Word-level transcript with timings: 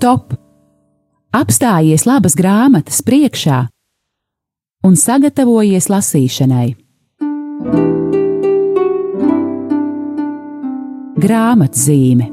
stop! 0.00 0.32
Apstājies 1.36 2.06
labas 2.08 2.32
grāmatas 2.32 3.02
priekšā 3.04 3.58
un 4.88 4.96
sagatavojies 4.96 5.90
lasīšanai. 5.92 6.70
Grāmatzīme 11.20 12.30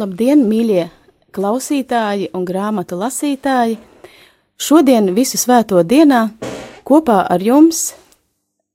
Labdien, 0.00 0.48
mīļie 0.48 0.88
klausītāji 1.36 2.32
un 2.32 2.48
grāmatu 2.48 2.96
lasītāji! 2.96 3.76
Šodien, 4.56 5.12
visu 5.12 5.36
svēto 5.36 5.84
dienā, 5.84 6.30
kopā 6.88 7.26
ar 7.28 7.44
jums 7.44 7.90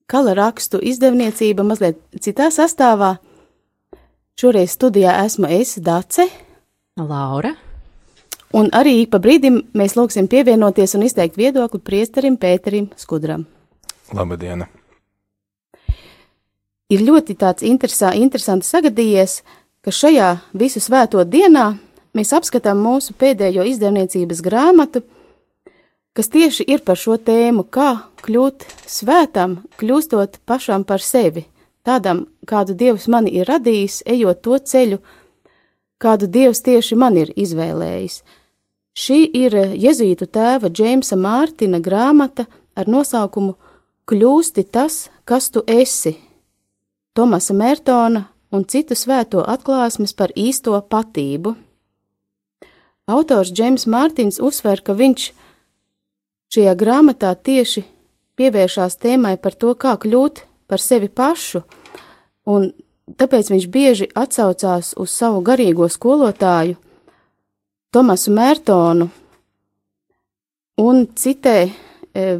kala 0.08 0.36
rakstu 0.38 0.80
izdevniecība 0.82 1.66
mazliet 1.66 2.00
citā 2.22 2.50
sastāvā. 2.54 3.16
Šoreiz 4.40 4.76
studijā 4.76 5.16
esmu 5.26 5.50
es, 5.60 5.78
Dace, 5.80 6.28
Laura. 6.98 7.56
un 8.54 8.70
arī 8.72 9.06
pa 9.10 9.20
brīdim 9.20 9.62
mēs 9.74 9.96
lūgsim 9.96 10.28
pievienoties 10.28 10.96
un 10.96 11.04
izteikt 11.04 11.38
viedokli 11.38 11.80
priesterim 11.80 12.38
Pēterim 12.38 12.90
Skudram. 12.96 13.46
Labdien! 14.14 14.66
Ir 16.90 17.02
ļoti 17.02 17.34
tāds 17.36 17.64
interesā, 17.66 18.14
interesants 18.14 18.70
sagadījies, 18.70 19.42
ka 19.82 19.92
šajā 19.92 20.30
visu 20.54 20.80
svēto 20.80 21.24
dienā 21.26 21.72
mēs 22.14 22.34
apskatām 22.38 22.78
mūsu 22.78 23.16
pēdējo 23.18 23.66
izdevniecības 23.66 24.44
grāmatu, 24.46 25.02
kas 26.16 26.32
tieši 26.32 26.66
ir 26.72 26.84
par 26.88 27.00
šo 27.00 27.18
tēmu, 27.20 27.66
kā 27.68 27.90
kļūt 28.24 28.66
svētam, 28.88 29.60
kļūstot 29.80 30.40
pašam 30.48 30.86
par 30.88 31.04
sevi, 31.04 31.46
tādam, 31.86 32.26
kādu 32.48 32.74
Dievs 32.74 33.10
mani 33.12 33.36
ir 33.36 33.50
radījis, 33.52 34.02
ejot 34.08 34.42
to 34.42 34.58
ceļu, 34.72 35.02
kādu 36.00 36.32
Dievs 36.32 36.64
tieši 36.66 36.98
man 36.98 37.20
ir 37.20 37.34
izvēlējis. 37.36 38.22
Šī 38.96 39.20
ir 39.36 39.58
Jēzītu 39.76 40.30
tēva 40.32 40.72
Džeimsa 40.72 41.18
Mārtina 41.20 41.82
grāmata 41.84 42.48
ar 42.80 42.88
nosaukumu 42.88 43.58
Kļūsti 44.06 44.64
tas, 44.70 45.10
kas 45.26 45.50
tu 45.50 45.64
esi. 45.66 46.14
Tomasa 47.18 47.56
Mērtona 47.58 48.28
un 48.54 48.64
citu 48.70 48.96
svēto 48.96 49.42
atklāsmes 49.42 50.14
par 50.14 50.30
īsto 50.38 50.78
patību. 50.78 51.56
Autors 53.10 53.50
Džeims 53.50 53.88
Mārtiņš 53.90 54.38
uzsver, 54.46 54.84
ka 54.86 54.94
viņš 54.94 55.32
šajā 56.54 56.74
grāmatā 56.78 57.34
tieši 57.36 57.86
pievēršās 58.36 58.98
tēmai 59.02 59.36
par 59.42 59.56
to, 59.56 59.74
kā 59.76 59.96
kļūt 60.02 60.44
par 60.68 60.82
sevi 60.82 61.10
pašu, 61.10 61.62
un 62.50 62.72
tāpēc 63.20 63.52
viņš 63.54 63.68
bieži 63.72 64.10
atsaucās 64.18 64.94
uz 64.98 65.14
savu 65.14 65.44
garīgo 65.46 65.88
skolotāju, 65.92 66.78
Tomasu 67.96 68.34
Mērtonu, 68.36 69.06
un 70.84 71.06
citē 71.16 71.60
e, 71.64 71.70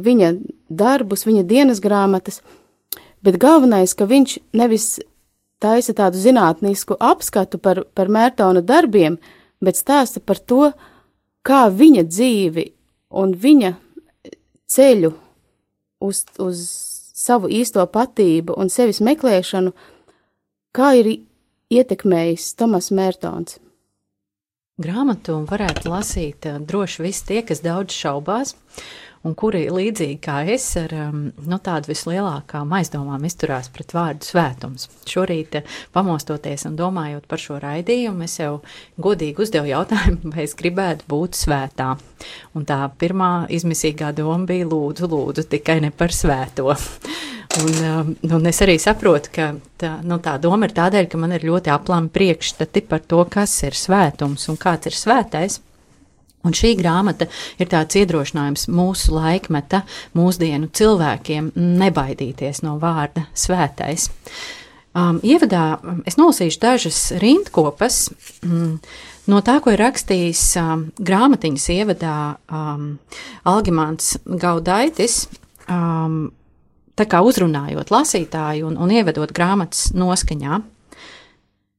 viņa 0.04 0.34
darbus, 0.68 1.24
viņa 1.24 1.46
dienas 1.48 1.80
grāmatas, 1.80 2.42
bet 3.24 3.38
galvenais, 3.40 3.94
ka 3.96 4.04
viņš 4.04 4.36
nevis 4.52 4.98
taisa 5.62 5.94
tādu 5.96 6.20
zinātnisku 6.20 6.98
apskatu 7.00 7.56
par, 7.62 7.86
par 7.96 8.12
Mērtona 8.12 8.60
darbiem, 8.60 9.16
bet 9.64 9.80
stāsta 9.80 10.20
par 10.20 10.42
to, 10.44 10.70
kā 11.46 11.66
viņa 11.72 12.04
dzīvi 12.04 12.66
un 13.16 13.32
viņa 13.32 13.72
ceļu 14.70 15.12
uz, 16.02 16.24
uz 16.42 16.62
savu 17.16 17.50
īsto 17.52 17.84
patību 17.88 18.56
un 18.60 18.70
sevis 18.72 19.00
meklēšanu, 19.04 19.72
kā 20.76 20.92
ir 21.00 21.12
ietekmējis 21.72 22.52
Tomas 22.58 22.90
Mērtons. 22.94 23.60
Grāmatu 24.76 25.38
varētu 25.48 25.88
lasīt 25.88 26.46
eh, 26.50 26.58
droši 26.60 27.06
visi 27.06 27.24
tie, 27.30 27.40
kas 27.48 27.62
daudz 27.64 27.96
šaubās, 27.96 28.52
un 29.26 29.34
kuri 29.38 29.66
līdzīgi 29.72 30.18
kā 30.22 30.38
es 30.52 30.66
ar 30.78 30.92
um, 30.96 31.26
nu, 31.50 31.58
tādu 31.62 31.90
vislielākām 31.90 32.72
aizdomām 32.78 33.24
izturās 33.26 33.68
pret 33.72 33.94
vārdu 33.96 34.28
svētums. 34.28 34.88
Šorīt, 35.08 35.58
eh, 35.60 35.76
pamostoties 35.96 36.66
un 36.68 36.78
domājot 36.78 37.26
par 37.28 37.42
šo 37.42 37.58
raidījumu, 37.62 38.26
es 38.26 38.38
jau 38.38 38.60
godīgi 39.02 39.46
uzdevu 39.46 39.72
jautājumu, 39.72 40.30
vai 40.34 40.46
es 40.46 40.56
gribētu 40.58 41.08
būt 41.10 41.38
svētā. 41.38 41.94
Un 42.56 42.66
tā 42.68 42.80
pirmā 43.00 43.48
izmisīgā 43.52 44.12
doma 44.16 44.46
bija 44.48 44.68
lūdzu, 44.70 45.10
lūdzu, 45.10 45.48
tikai 45.56 45.80
ne 45.84 45.92
par 45.94 46.14
svēto. 46.14 46.72
Un, 47.56 47.70
um, 47.88 48.08
un 48.36 48.48
es 48.50 48.58
arī 48.60 48.74
saprotu, 48.76 49.30
ka 49.32 49.44
tā, 49.80 49.94
nu, 50.04 50.18
tā 50.20 50.34
doma 50.42 50.66
ir 50.68 50.74
tādēļ, 50.76 51.06
ka 51.08 51.20
man 51.20 51.32
ir 51.32 51.46
ļoti 51.46 51.70
aplami 51.72 52.10
priekšstati 52.12 52.82
par 52.84 53.00
to, 53.08 53.22
kas 53.32 53.54
ir 53.64 53.78
svētums 53.78 54.44
un 54.52 54.58
kāds 54.60 54.90
ir 54.90 54.96
svētais. 54.98 55.62
Un 56.46 56.54
šī 56.54 56.76
grāmata 56.78 57.26
ir 57.58 57.70
tāds 57.72 57.98
iedrošinājums 57.98 58.68
mūsu 58.70 59.16
laikmeta, 59.16 59.82
mūsdienu 60.16 60.70
cilvēkiem 60.76 61.50
nebaidīties 61.56 62.62
no 62.66 62.76
vārda 62.82 63.26
svētais. 63.34 64.08
Um, 64.96 65.18
ievadā 65.26 65.76
es 66.08 66.16
nolasīšu 66.16 66.60
dažas 66.62 67.00
rindkopas 67.20 68.06
mm, 68.46 68.78
no 69.28 69.40
tā, 69.44 69.58
ko 69.60 69.74
ir 69.74 69.82
rakstījis 69.82 70.44
um, 70.62 70.86
grāmatiņas 70.96 71.66
ievadā 71.74 72.16
um, 72.48 72.94
Algimants 73.44 74.14
Gaudaitis. 74.24 75.26
Um, 75.68 76.30
tā 76.96 77.04
kā 77.10 77.20
uzrunājot 77.26 77.92
lasītāju 77.92 78.70
un, 78.70 78.80
un 78.80 78.94
ievedot 78.94 79.34
grāmatas 79.36 79.90
noskaņā. 79.92 80.62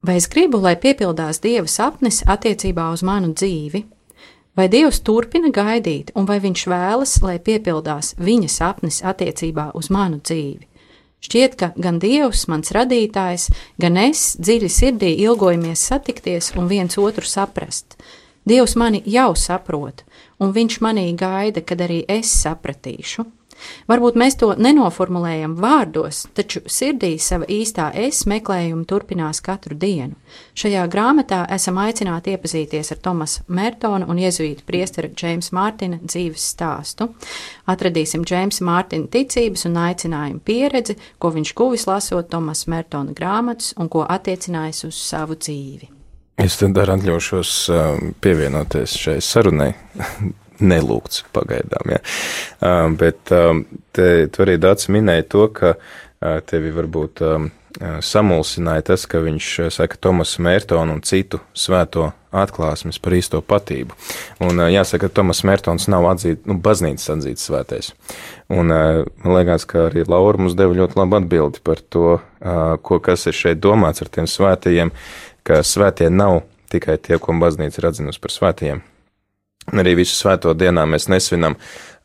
Vai 0.05 0.19
es 0.19 0.29
gribu, 0.29 0.61
lai 0.61 0.75
piepildās 0.77 1.41
Dieva 1.41 1.67
sapnis 1.67 2.21
attiecībā 2.29 2.91
uz 2.93 3.01
manu 3.07 3.33
dzīvi? 3.33 3.81
Vai 4.57 4.65
Dievs 4.73 5.03
turpina 5.05 5.51
gaidīt, 5.53 6.09
un 6.17 6.25
vai 6.25 6.39
Viņš 6.41 6.63
vēlas, 6.71 7.11
lai 7.21 7.35
piepildās 7.37 8.15
viņa 8.17 8.47
sapnis 8.49 9.03
attiecībā 9.05 9.67
uz 9.77 9.91
manu 9.93 10.17
dzīvi? 10.17 10.65
Šķiet, 11.21 11.57
ka 11.59 11.69
gan 11.77 11.99
Dievs, 12.01 12.47
mans 12.49 12.73
radītājs, 12.73 13.51
gan 13.77 14.01
es 14.01 14.31
dziļi 14.41 14.69
sirdī 14.73 15.11
ilgojamies 15.27 15.85
satikties 15.91 16.55
un 16.57 16.69
viens 16.73 16.97
otru 16.97 17.25
saprast. 17.29 17.99
Dievs 18.49 18.73
mani 18.81 19.03
jau 19.05 19.35
saprot, 19.37 20.01
un 20.41 20.57
Viņš 20.57 20.81
manī 20.81 21.11
gaida, 21.13 21.61
kad 21.61 21.85
arī 21.85 22.01
es 22.09 22.33
sapratīšu. 22.41 23.29
Varbūt 23.87 24.17
mēs 24.19 24.37
to 24.39 24.51
nenoformulējam 24.57 25.55
vārdos, 25.59 26.25
taču 26.37 26.61
sirdī 26.69 27.15
sava 27.21 27.47
īstā 27.49 27.89
es 27.97 28.23
meklējumu 28.29 28.85
turpinās 28.89 29.41
katru 29.45 29.77
dienu. 29.79 30.17
Šajā 30.57 30.85
grāmatā 30.91 31.43
esam 31.53 31.79
aicināti 31.81 32.35
iepazīties 32.35 32.93
ar 32.93 33.01
Tomasa 33.03 33.45
Mērtona 33.47 34.09
un 34.09 34.21
jēzuīta 34.21 34.65
priestera 34.67 35.11
Džeimsa 35.13 35.55
Mārtina 35.57 35.99
dzīves 36.03 36.47
stāstu. 36.53 37.09
Atradīsim 37.69 38.25
Džeimsa 38.27 38.65
Mārtina 38.67 39.09
ticības 39.11 39.67
un 39.69 39.77
aicinājumu 39.87 40.43
pieredzi, 40.45 40.97
ko 41.17 41.33
viņš 41.35 41.53
guvis 41.57 41.87
lasot 41.89 42.31
Tomasa 42.31 42.71
Mērtona 42.73 43.15
grāmatas 43.17 43.73
un 43.77 43.89
ko 43.91 44.05
attiecinājis 44.07 44.87
uz 44.89 44.99
savu 45.01 45.37
dzīvi. 45.39 45.93
Es 46.37 46.59
tad 46.59 46.77
arī 46.77 46.99
atļaušos 46.99 47.51
um, 47.73 48.11
pievienoties 48.21 48.93
šai 49.01 49.17
sarunai. 49.25 49.71
nelūgts 50.59 51.25
pagaidām. 51.35 51.93
Ja. 51.95 52.01
Uh, 52.61 52.89
bet 52.97 53.33
um, 53.35 53.63
te, 53.95 54.27
tu 54.31 54.45
arī 54.45 54.57
Dārts 54.61 54.91
minēja 54.93 55.27
to, 55.31 55.47
ka 55.53 55.75
uh, 55.77 56.39
tevi 56.47 56.73
varbūt 56.75 57.23
um, 57.27 57.49
samulsināja 57.77 58.87
tas, 58.89 59.03
ka 59.05 59.19
viņš 59.21 59.47
saka 59.75 59.99
Tomas 60.01 60.31
Mērtonu 60.41 60.95
un 60.97 61.03
citu 61.05 61.37
svēto 61.53 62.07
atklāsmes 62.33 62.97
par 63.01 63.13
īsto 63.13 63.41
patību. 63.45 63.93
Un 64.41 64.61
jāsaka, 64.71 65.05
ka 65.05 65.19
Tomas 65.19 65.43
Mērtons 65.45 65.85
nav 65.91 66.07
atzīt, 66.09 66.41
nu, 66.49 66.57
baznīcas 66.57 67.11
atzīts 67.13 67.45
svētais. 67.45 67.91
Un 68.49 68.71
man 68.71 69.35
liekas, 69.35 69.67
ka 69.69 69.87
arī 69.91 70.07
Laura 70.09 70.41
mums 70.41 70.57
deva 70.57 70.73
ļoti 70.77 70.97
labu 70.97 71.19
atbildi 71.19 71.61
par 71.65 71.81
to, 71.93 72.17
ko, 72.81 72.99
kas 73.03 73.29
ir 73.29 73.37
šeit 73.37 73.61
domāts 73.61 74.01
ar 74.01 74.09
tiem 74.09 74.29
svētajiem, 74.29 74.93
ka 75.47 75.61
svētie 75.61 76.09
nav 76.09 76.41
tikai 76.73 76.97
tie, 76.97 77.19
ko 77.21 77.35
baznīca 77.39 77.81
ir 77.81 77.89
atzinusi 77.91 78.21
par 78.23 78.33
svētajiem, 78.33 78.81
Arī 79.75 79.97
visu 79.99 80.15
svēto 80.15 80.53
dienā 80.55 80.85
mēs 80.87 81.09
nesvinam 81.11 81.57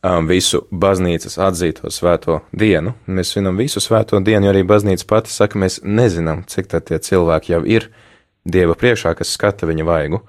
um, 0.03 0.27
visu 0.27 0.65
baznīcas 0.67 1.37
atzīto 1.39 1.91
svēto 1.93 2.41
dienu. 2.51 2.91
Mēs 3.07 3.31
svinam 3.31 3.59
visu 3.59 3.79
svēto 3.83 4.19
dienu, 4.19 4.49
jo 4.49 4.51
arī 4.51 4.65
baznīca 4.67 5.07
pati 5.07 5.31
saka, 5.31 5.59
mēs 5.63 5.79
nezinām, 5.83 6.43
cik 6.51 6.67
tad 6.73 6.89
tie 6.89 6.99
cilvēki 6.99 7.55
jau 7.55 7.63
ir 7.63 7.91
Dieva 8.43 8.75
priekšā, 8.75 9.13
kas 9.15 9.31
skata 9.37 9.67
viņa 9.69 9.85
vaigu. 9.87 10.19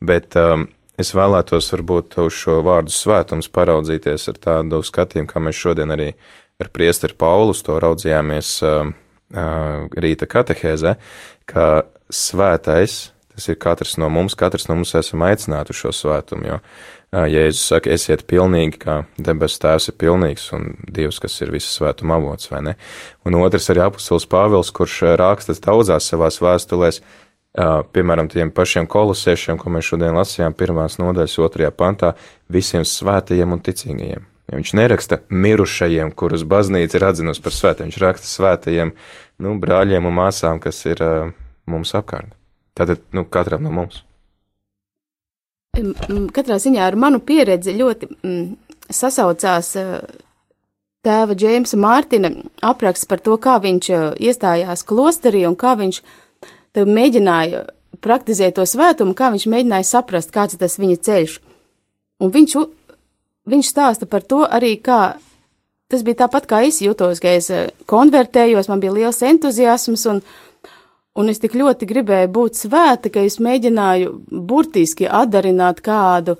Bet 0.00 0.32
um, 0.40 0.64
es 0.96 1.12
vēlētos 1.12 1.68
varbūt 1.74 2.16
uz 2.22 2.32
šo 2.32 2.62
vārdu 2.64 2.94
svētums 2.94 3.50
paraudzīties 3.52 4.24
ar 4.32 4.38
tādu 4.40 4.80
skatījumu, 4.86 5.28
kā 5.28 5.42
mēs 5.44 5.60
šodien 5.60 5.92
arī 5.92 6.14
ar 6.58 6.70
priesteri 6.72 7.16
Paulus 7.18 7.60
to 7.66 7.76
raudzījāmies 7.82 8.54
um, 8.64 8.94
uh, 9.34 9.84
rīta 10.00 10.30
katehēzē, 10.30 10.96
ka 11.44 11.68
svētais 12.08 13.10
Tas 13.38 13.46
ir 13.46 13.54
katrs 13.62 13.92
no 14.02 14.08
mums, 14.10 14.34
katrs 14.34 14.64
no 14.66 14.74
mums 14.74 14.96
esam 14.98 15.22
aicināti 15.22 15.70
uz 15.70 15.78
šo 15.78 15.92
svētumu, 15.94 16.48
jo 16.48 16.56
Jēzus 17.30 17.68
saka, 17.70 17.92
esiet 17.94 18.24
pilnīgi, 18.26 18.80
kā 18.82 18.96
debesu 19.14 19.60
tēvs 19.62 19.92
ir 19.92 19.94
pilnīgs 20.00 20.48
un 20.56 20.64
Dievs, 20.90 21.20
kas 21.22 21.36
ir 21.44 21.52
visas 21.54 21.76
svētuma 21.78 22.16
avots, 22.18 22.48
vai 22.50 22.64
ne? 22.66 22.72
Un 23.22 23.36
otrs 23.38 23.70
arī 23.70 23.84
apustulis 23.84 24.26
Pāvils, 24.26 24.72
kurš 24.74 24.96
rakstas 25.20 25.62
daudzās 25.62 26.08
savās 26.10 26.40
vēstulēs, 26.42 26.98
piemēram, 27.94 28.26
tiem 28.32 28.50
pašiem 28.56 28.88
kolosiešiem, 28.90 29.60
ko 29.62 29.70
mēs 29.76 29.92
šodien 29.92 30.18
lasījām 30.18 30.56
pirmās 30.58 30.98
nodaļas 30.98 31.38
otrajā 31.46 31.70
pantā, 31.78 32.10
visiem 32.50 32.82
svētajiem 32.82 33.54
un 33.54 33.62
ticīgajiem. 33.62 34.26
Ja 34.50 34.58
viņš 34.58 34.72
neraksta 34.80 35.20
mirušajiem, 35.30 36.10
kurus 36.18 36.42
baznīca 36.42 36.98
ir 36.98 37.06
atzinusi 37.12 37.46
par 37.46 37.54
svētiem, 37.54 37.92
viņš 37.92 38.02
raksta 38.02 38.32
svētajiem, 38.32 38.92
nu, 39.46 39.54
brāļiem 39.62 40.10
un 40.10 40.18
māsām, 40.18 40.58
kas 40.58 40.82
ir 40.90 41.06
uh, 41.06 41.30
mums 41.70 41.94
apkārt. 41.94 42.34
Tātad, 42.78 43.02
nu, 43.16 43.24
katram 43.26 43.64
no 43.66 43.72
mums. 43.74 44.04
Katrā 46.34 46.58
ziņā 46.62 46.86
ar 46.86 46.96
manu 46.98 47.20
pieredzi 47.22 47.74
ļoti 47.76 48.08
mm, 48.10 48.46
sasaucās 48.94 49.72
uh, 49.78 49.98
tēva 51.06 51.36
Džeimsa 51.38 51.78
Mārtina 51.78 52.32
apraksts 52.66 53.06
par 53.10 53.22
to, 53.22 53.36
kā 53.42 53.58
viņš 53.62 53.90
uh, 53.94 54.06
iestājās 54.18 54.86
klosterī 54.86 55.44
un 55.48 55.58
kā 55.58 55.74
viņš 55.78 56.00
mēģināja 56.78 57.66
praktizēt 58.02 58.58
to 58.58 58.66
svētumu, 58.66 59.14
kā 59.18 59.32
viņš 59.34 59.46
mēģināja 59.50 59.86
saprast, 59.86 60.30
kāds 60.34 60.58
tas 60.58 60.78
viņa 60.78 60.98
ceļš. 61.06 61.38
Un 62.22 62.34
viņš 62.34 62.58
viņš 63.48 63.70
stāsta 63.72 64.08
par 64.10 64.24
to 64.26 64.42
arī, 64.44 64.76
kā 64.82 65.16
tas 65.88 66.04
bija 66.04 66.24
tāpat, 66.24 66.48
kā 66.48 66.62
es 66.68 66.82
jutos, 66.84 67.20
ka 67.22 67.32
es 67.38 67.48
eh, 67.54 67.70
konvertējos, 67.88 68.68
man 68.70 68.82
bija 68.82 68.94
liels 68.96 69.22
entuziasms, 69.24 70.04
un, 70.12 70.22
un 71.16 71.32
es 71.32 71.40
tik 71.42 71.56
ļoti 71.58 71.88
gribēju 71.88 72.30
būt 72.34 72.60
svēta, 72.60 73.10
ka 73.12 73.24
es 73.26 73.38
mēģināju 73.42 74.12
burtiski 74.28 75.08
atdarināt 75.08 75.82
kādu. 75.84 76.36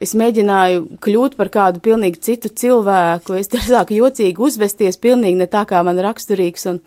Es 0.00 0.14
mēģināju 0.16 1.00
kļūt 1.04 1.36
par 1.36 1.50
kādu 1.52 1.82
pilnīgi 1.84 2.22
citu 2.24 2.48
cilvēku, 2.48 3.36
es 3.36 3.50
sāku 3.52 3.98
jocīgi 3.98 4.40
uzvesties, 4.40 4.96
pilnīgi 4.96 5.42
ne 5.42 5.48
tā 5.50 5.66
kā 5.68 5.82
man 5.84 6.00
raksturīgs, 6.00 6.64
un, 6.72 6.78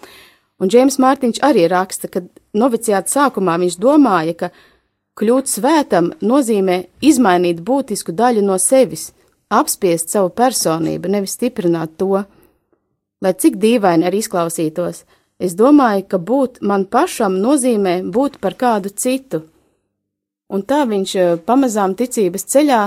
un 0.58 0.72
Džēms 0.72 0.98
Mārtiņš 0.98 1.44
arī 1.46 1.68
raksta, 1.70 2.10
ka 2.10 2.24
noviciāta 2.58 3.12
sākumā 3.14 3.60
viņš 3.62 3.78
domāja, 3.78 4.34
ka 4.34 4.50
kļūt 5.22 5.52
svētam 5.52 6.10
nozīmē 6.26 6.88
izmainīt 7.06 7.62
būtisku 7.62 8.16
daļu 8.18 8.46
no 8.48 8.58
sevis– 8.58 9.12
apspiest 9.54 10.14
savu 10.14 10.32
personību, 10.34 11.12
nevis 11.12 11.38
stiprināt 11.38 11.98
to. 12.02 12.24
Lai 13.24 13.34
cik 13.40 13.58
dīvaini 13.62 14.08
arī 14.08 14.22
izklausītos, 14.24 15.04
es 15.40 15.56
domāju, 15.60 16.06
ka 16.10 16.18
būt 16.18 16.62
man 16.62 16.86
pašam 16.86 17.40
nozīmē 17.42 18.02
būt 18.04 18.40
par 18.44 18.58
kādu 18.60 18.90
citu. 18.90 19.44
Un 20.54 20.62
tā 20.62 20.84
viņš 20.90 21.16
eh, 21.16 21.32
pamazām 21.46 21.96
ticības 21.96 22.46
ceļā, 22.54 22.82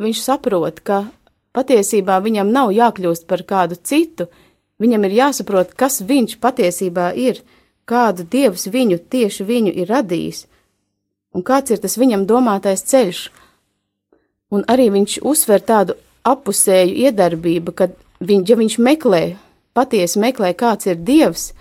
viņš 0.00 0.22
saprot, 0.22 0.80
ka 0.80 1.06
patiesībā 1.56 2.20
viņam 2.22 2.52
nav 2.52 2.70
jākļūst 2.76 3.26
par 3.26 3.42
kādu 3.42 3.78
citu, 3.82 4.28
viņam 4.78 5.08
ir 5.08 5.18
jāsaprot, 5.18 5.74
kas 5.74 6.00
viņš 6.06 6.38
patiesībā 6.40 7.10
ir, 7.16 7.42
kādu 7.84 8.22
dievs 8.22 8.68
viņu 8.70 9.00
tieši 9.10 9.44
viņu 9.44 9.74
ir 9.82 9.90
radījis, 9.90 10.46
un 11.34 11.42
kāds 11.42 11.74
ir 11.74 11.82
tas 11.82 11.98
viņam 11.98 12.28
domātais 12.30 12.86
ceļš, 12.86 13.30
Un 14.50 14.66
arī 14.66 14.88
viņš 14.90 15.20
uzsver 15.22 15.62
tādu 15.62 15.94
apusēju 16.26 16.96
iedarbību, 17.06 17.72
ka 17.72 17.86
viņ, 18.26 18.42
ja 18.50 18.56
viņš 18.58 18.76
meklē, 18.82 19.22
patiesi 19.78 20.18
meklē, 20.20 20.50
kāds 20.58 20.90
ir 20.90 20.98
Dievs, 20.98 21.52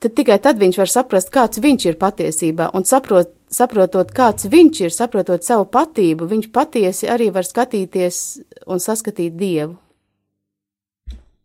tad 0.00 0.16
tikai 0.16 0.38
tad 0.42 0.60
viņš 0.60 0.80
var 0.80 0.90
saprast, 0.90 1.30
kāds 1.34 1.60
viņš 1.62 1.86
ir 1.90 2.00
patiesībā, 2.00 2.70
un 2.76 2.86
saprot, 2.88 3.32
saprotot, 3.52 4.10
kāds 4.14 4.48
viņš 4.50 4.82
ir, 4.86 4.94
saprotot 4.94 5.46
savu 5.46 5.68
patību, 5.70 6.28
viņš 6.30 6.50
patiesi 6.54 7.10
arī 7.10 7.30
var 7.34 7.46
skatīties 7.46 8.20
un 8.66 8.82
saskatīt 8.82 9.36
Dievu. 9.38 9.76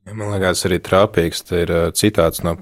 Man 0.10 0.34
liekas, 0.34 0.66
arī 0.66 0.80
trāpīgs 0.82 1.44
te 1.46 1.64
ir 1.68 1.72
citāts 1.94 2.42
no 2.42 2.56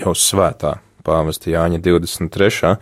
jau 0.00 0.14
svētā 0.16 0.78
pāvesta 1.06 1.52
Jāņa 1.52 1.80
23. 1.84 2.74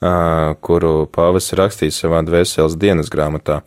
Uh, 0.00 0.54
kuru 0.64 1.06
pāvests 1.12 1.54
rakstīs 1.58 1.98
savā 2.00 2.22
dvēseles 2.24 2.78
dienas 2.80 3.10
grāmatā. 3.12 3.60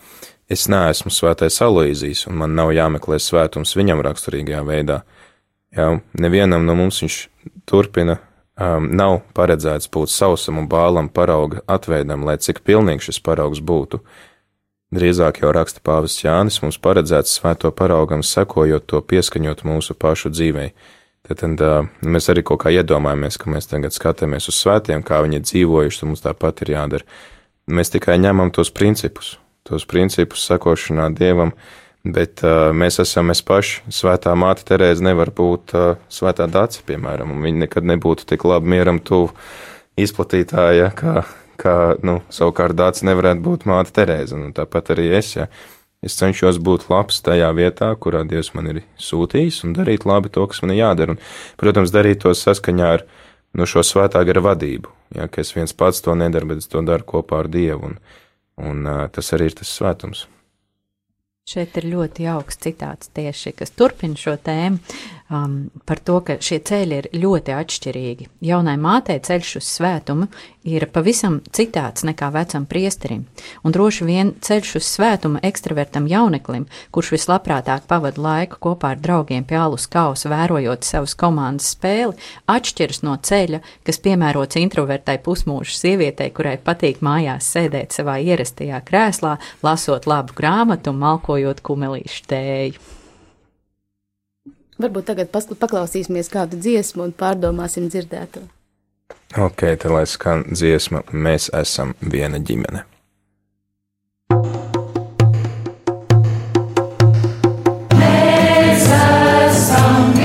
Es 0.50 0.66
neesmu 0.70 1.12
svētais 1.14 1.60
Aloīzijas, 1.64 2.26
un 2.30 2.40
man 2.42 2.56
nav 2.58 2.74
jāmeklē 2.76 3.20
svētums 3.22 3.76
viņam 3.78 4.02
raksturīgajā 4.06 4.64
veidā. 4.68 5.04
Jā, 5.74 5.88
nevienam 6.22 6.68
no 6.68 6.76
mums 6.78 7.02
viņš 7.02 7.16
turpina, 7.70 8.20
um, 8.62 8.92
nav 8.94 9.22
paredzēts 9.34 9.90
būt 9.94 10.12
sausam 10.14 10.60
un 10.62 10.68
bālam 10.70 11.10
parauga 11.10 11.64
atveidam, 11.66 12.26
lai 12.28 12.38
cik 12.38 12.62
pilnīgs 12.68 13.10
šis 13.10 13.22
paraugs 13.26 13.64
būtu. 13.64 14.04
Drīzāk 14.94 15.42
jau 15.42 15.50
raksta 15.56 15.82
pāvis 15.82 16.20
Jānis, 16.22 16.60
mums 16.62 16.78
paredzēts 16.78 17.40
svēto 17.40 17.72
paraugam 17.74 18.22
sekojot 18.22 18.86
to 18.86 19.02
pieskaņot 19.02 19.64
mūsu 19.66 19.98
pašu 19.98 20.30
dzīvei. 20.30 20.70
Tad, 21.24 21.40
tad 21.40 21.62
mēs 22.06 22.28
arī 22.30 22.44
kaut 22.46 22.62
kā 22.66 22.74
iedomājamies, 22.76 23.40
ka 23.42 23.50
mēs 23.50 23.70
tagad 23.72 23.96
skatāmies 23.96 24.50
uz 24.52 24.60
svētiem, 24.60 25.02
kā 25.08 25.22
viņi 25.24 25.40
dzīvojuši, 25.48 26.02
tad 26.02 26.12
mums 26.12 26.22
tāpat 26.26 26.62
ir 26.66 26.74
jādara. 26.76 27.08
Mēs 27.72 27.94
tikai 27.94 28.20
ņemam 28.20 28.52
tos 28.54 28.70
principus, 28.76 29.38
tos 29.66 29.88
principus 29.90 30.44
sakošanā 30.46 31.08
Dievam, 31.16 31.56
bet 32.04 32.44
uh, 32.44 32.72
mēs 32.76 33.00
esam 33.04 33.30
mēs 33.32 33.44
paši. 33.48 33.84
Svētā 33.94 34.34
māte 34.40 34.66
Terēza 34.68 35.06
nevar 35.06 35.32
būt 35.36 35.76
uh, 35.78 35.94
svētā 36.12 36.48
dāca, 36.52 36.82
piemēram, 36.88 37.32
un 37.36 37.46
viņa 37.46 37.66
nekad 37.66 37.88
nebūtu 37.94 38.28
tik 38.30 38.44
labi 38.50 38.76
mieram 38.76 39.00
tuvu 39.00 39.32
izplatītāja, 40.00 40.90
kā, 40.98 41.24
kā 41.62 41.78
nu, 42.04 42.20
savukārt 42.34 42.76
dāca 42.76 43.08
nevarētu 43.08 43.46
būt 43.46 43.70
māte 43.70 43.96
Terēza, 43.96 44.40
un 44.40 44.52
tāpat 44.58 44.96
arī 44.96 45.12
es, 45.20 45.36
ja 45.38 45.50
Es 46.04 46.18
cenšos 46.20 46.58
būt 46.60 46.90
labs 46.92 47.22
tajā 47.24 47.48
vietā, 47.56 47.88
kurā 47.96 48.26
Dievs 48.28 48.52
man 48.58 48.68
ir 48.74 48.82
sūtījis, 49.00 49.62
un 49.64 49.76
darīt 49.78 50.04
labi 50.04 50.32
to, 50.36 50.44
kas 50.52 50.60
man 50.60 50.74
ir 50.76 50.82
jādara. 50.82 51.16
Un, 51.16 51.22
protams, 51.62 51.94
darīt 51.96 52.26
to 52.26 52.34
saskaņā 52.36 52.90
ar 52.98 53.06
nu, 53.56 53.68
šo 53.70 53.86
svētā 53.88 54.26
gara 54.28 54.44
vadību. 54.44 54.92
Ja, 55.16 55.30
es 55.40 55.54
viens 55.56 55.72
pats 55.78 56.04
to 56.04 56.16
nedaru, 56.20 56.52
bet 56.52 56.66
es 56.66 56.68
to 56.68 56.84
daru 56.84 57.08
kopā 57.08 57.46
ar 57.46 57.52
Dievu, 57.54 57.94
un, 57.94 58.00
un 58.60 58.84
uh, 58.84 59.06
tas 59.16 59.32
arī 59.38 59.48
ir 59.52 59.58
tas 59.62 59.72
svētums. 59.72 60.26
Šeit 61.44 61.76
ir 61.76 61.90
ļoti 61.92 62.24
jauks 62.24 62.56
citāts 62.64 63.10
tieši, 63.12 63.52
kas 63.60 63.74
turpina 63.76 64.16
šo 64.16 64.38
tēmu 64.40 64.80
um, 65.30 65.70
par 65.86 66.00
to, 66.00 66.20
ka 66.26 66.38
šie 66.42 66.60
ceļi 66.66 67.00
ir 67.02 67.08
ļoti 67.24 67.54
atšķirīgi. 67.56 68.28
Jaunai 68.44 68.76
mātei 68.82 69.20
ceļš 69.24 69.56
uz 69.60 69.70
svētumu 69.70 70.28
ir 70.68 70.86
pavisam 70.94 71.40
citāds 71.56 72.06
nekā 72.08 72.30
vecam 72.34 72.66
priesterim, 72.70 73.26
un 73.64 73.76
droši 73.76 74.08
vien 74.08 74.34
ceļš 74.44 74.74
uz 74.80 74.88
svētumu 74.88 75.42
ekstravertam 75.44 76.08
jauneklim, 76.12 76.68
kurš 76.96 77.14
vislabprātāk 77.18 77.88
pavada 77.90 78.22
laiku 78.24 78.60
kopā 78.64 78.94
ar 78.96 79.04
draugiem 79.04 79.46
pie 79.48 79.60
alus 79.60 79.88
kausa, 79.92 80.32
vērojot 80.32 80.88
savas 80.88 81.16
komandas 81.20 81.74
spēli, 81.76 82.18
atšķiras 82.52 83.04
no 83.04 83.18
ceļa, 83.20 83.62
kas 83.88 84.02
piemērots 84.04 84.60
introvertai 84.62 85.20
pusmūža 85.24 85.78
sievietei, 85.78 86.32
kurai 86.36 86.58
patīk 86.64 87.04
mājās 87.04 87.52
sēdēt 87.56 87.96
savā 87.96 88.20
ierastajā 88.24 88.84
krēslā, 88.88 89.38
lasot 89.64 90.08
labu 90.10 90.36
grāmatu 90.38 90.94
un 90.94 91.02
malkojot 91.04 91.64
kumelīšu 91.66 92.28
tēju. 92.32 93.03
Varbūt 94.82 95.06
tagad 95.12 95.30
paklausīsimies 95.34 96.32
kādu 96.34 96.58
dziesmu 96.58 97.06
un 97.08 97.14
pārdomāsim 97.14 97.90
dzirdēto. 97.94 98.42
Ok, 99.38 99.66
tad 99.82 99.92
lai 99.94 100.06
skan 100.10 100.46
dziesma, 100.50 101.04
mēs 101.14 101.50
esam 101.58 101.94
viena 102.02 102.42
ģimene. 102.42 102.86
Mēs 107.98 108.90
esam 108.90 110.14
viena 110.14 110.18
ģimene. 110.18 110.23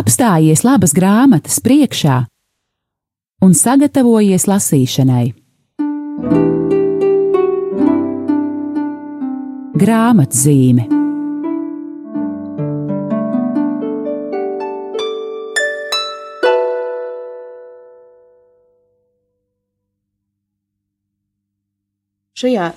Apstājies 0.00 0.62
labas 0.64 0.94
grāmatas 0.96 1.58
priekšā 1.60 2.22
un 3.44 3.50
sagatavojies 3.52 4.46
lasīšanai. 4.48 5.26
Grāmatzīme 9.80 10.86
Šajā 22.40 22.70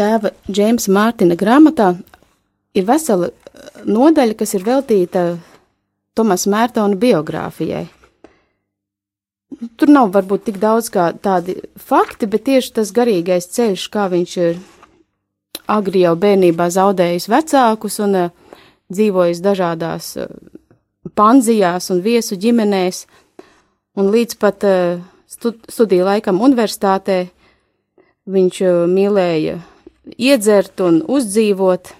tēva 0.00 0.32
Džeimsa 0.48 0.94
Mārtiņa 0.96 1.36
grāmatā 1.44 1.90
ir 2.72 2.88
vesela 2.88 3.28
nodaļa, 3.84 4.38
kas 4.40 4.56
ir 4.56 4.64
veltīta 4.64 5.26
Tomasa 6.16 6.50
Mērtona 6.50 6.96
biogrāfijai. 6.96 7.84
Tur 9.78 9.92
nav 9.92 10.10
varbūt 10.14 10.48
tik 10.48 10.56
daudz 10.60 10.88
kā 10.92 11.10
tādi 11.22 11.58
fakti, 11.78 12.26
bet 12.28 12.46
tieši 12.48 12.72
tas 12.80 12.90
garīgais 12.96 13.46
ceļš, 13.54 13.84
kā 13.92 14.08
viņš 14.12 14.32
ir 14.42 14.58
agri 15.70 16.02
jau 16.04 16.14
bērnībā 16.18 16.66
zaudējis 16.72 17.28
vecākus 17.30 18.00
un 18.04 18.18
uh, 18.20 18.32
dzīvojis 18.92 19.42
dažādās 19.44 20.10
uh, 20.20 20.26
panzijās 21.18 21.90
un 21.94 22.02
viesu 22.04 22.38
ģimenēs, 22.42 23.04
un 24.00 24.10
līdz 24.14 24.38
pat 24.42 24.66
uh, 24.66 24.98
stud 25.30 25.62
studiju 25.70 26.06
laikam 26.08 26.42
universitātē 26.42 27.26
viņš 28.26 28.60
mīlēja 28.90 29.60
iedzert 30.18 30.82
un 30.82 31.00
uzdzīvot, 31.06 31.92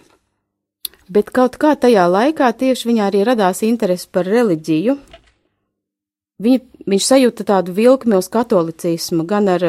bet 1.13 1.31
kaut 1.35 1.59
kā 1.61 1.75
tajā 1.79 2.07
laikā 2.11 2.51
tieši 2.59 2.91
viņā 2.91 3.11
arī 3.11 3.23
radās 3.27 3.63
interese 3.67 4.09
par 4.13 4.29
reliģiju. 4.29 4.97
Viņa, 6.43 6.61
viņš 6.91 7.05
sajūta 7.07 7.47
tādu 7.49 7.73
vilkmi 7.77 8.19
uz 8.19 8.29
katolicismu, 8.33 9.25
gan 9.29 9.49
ar 9.49 9.65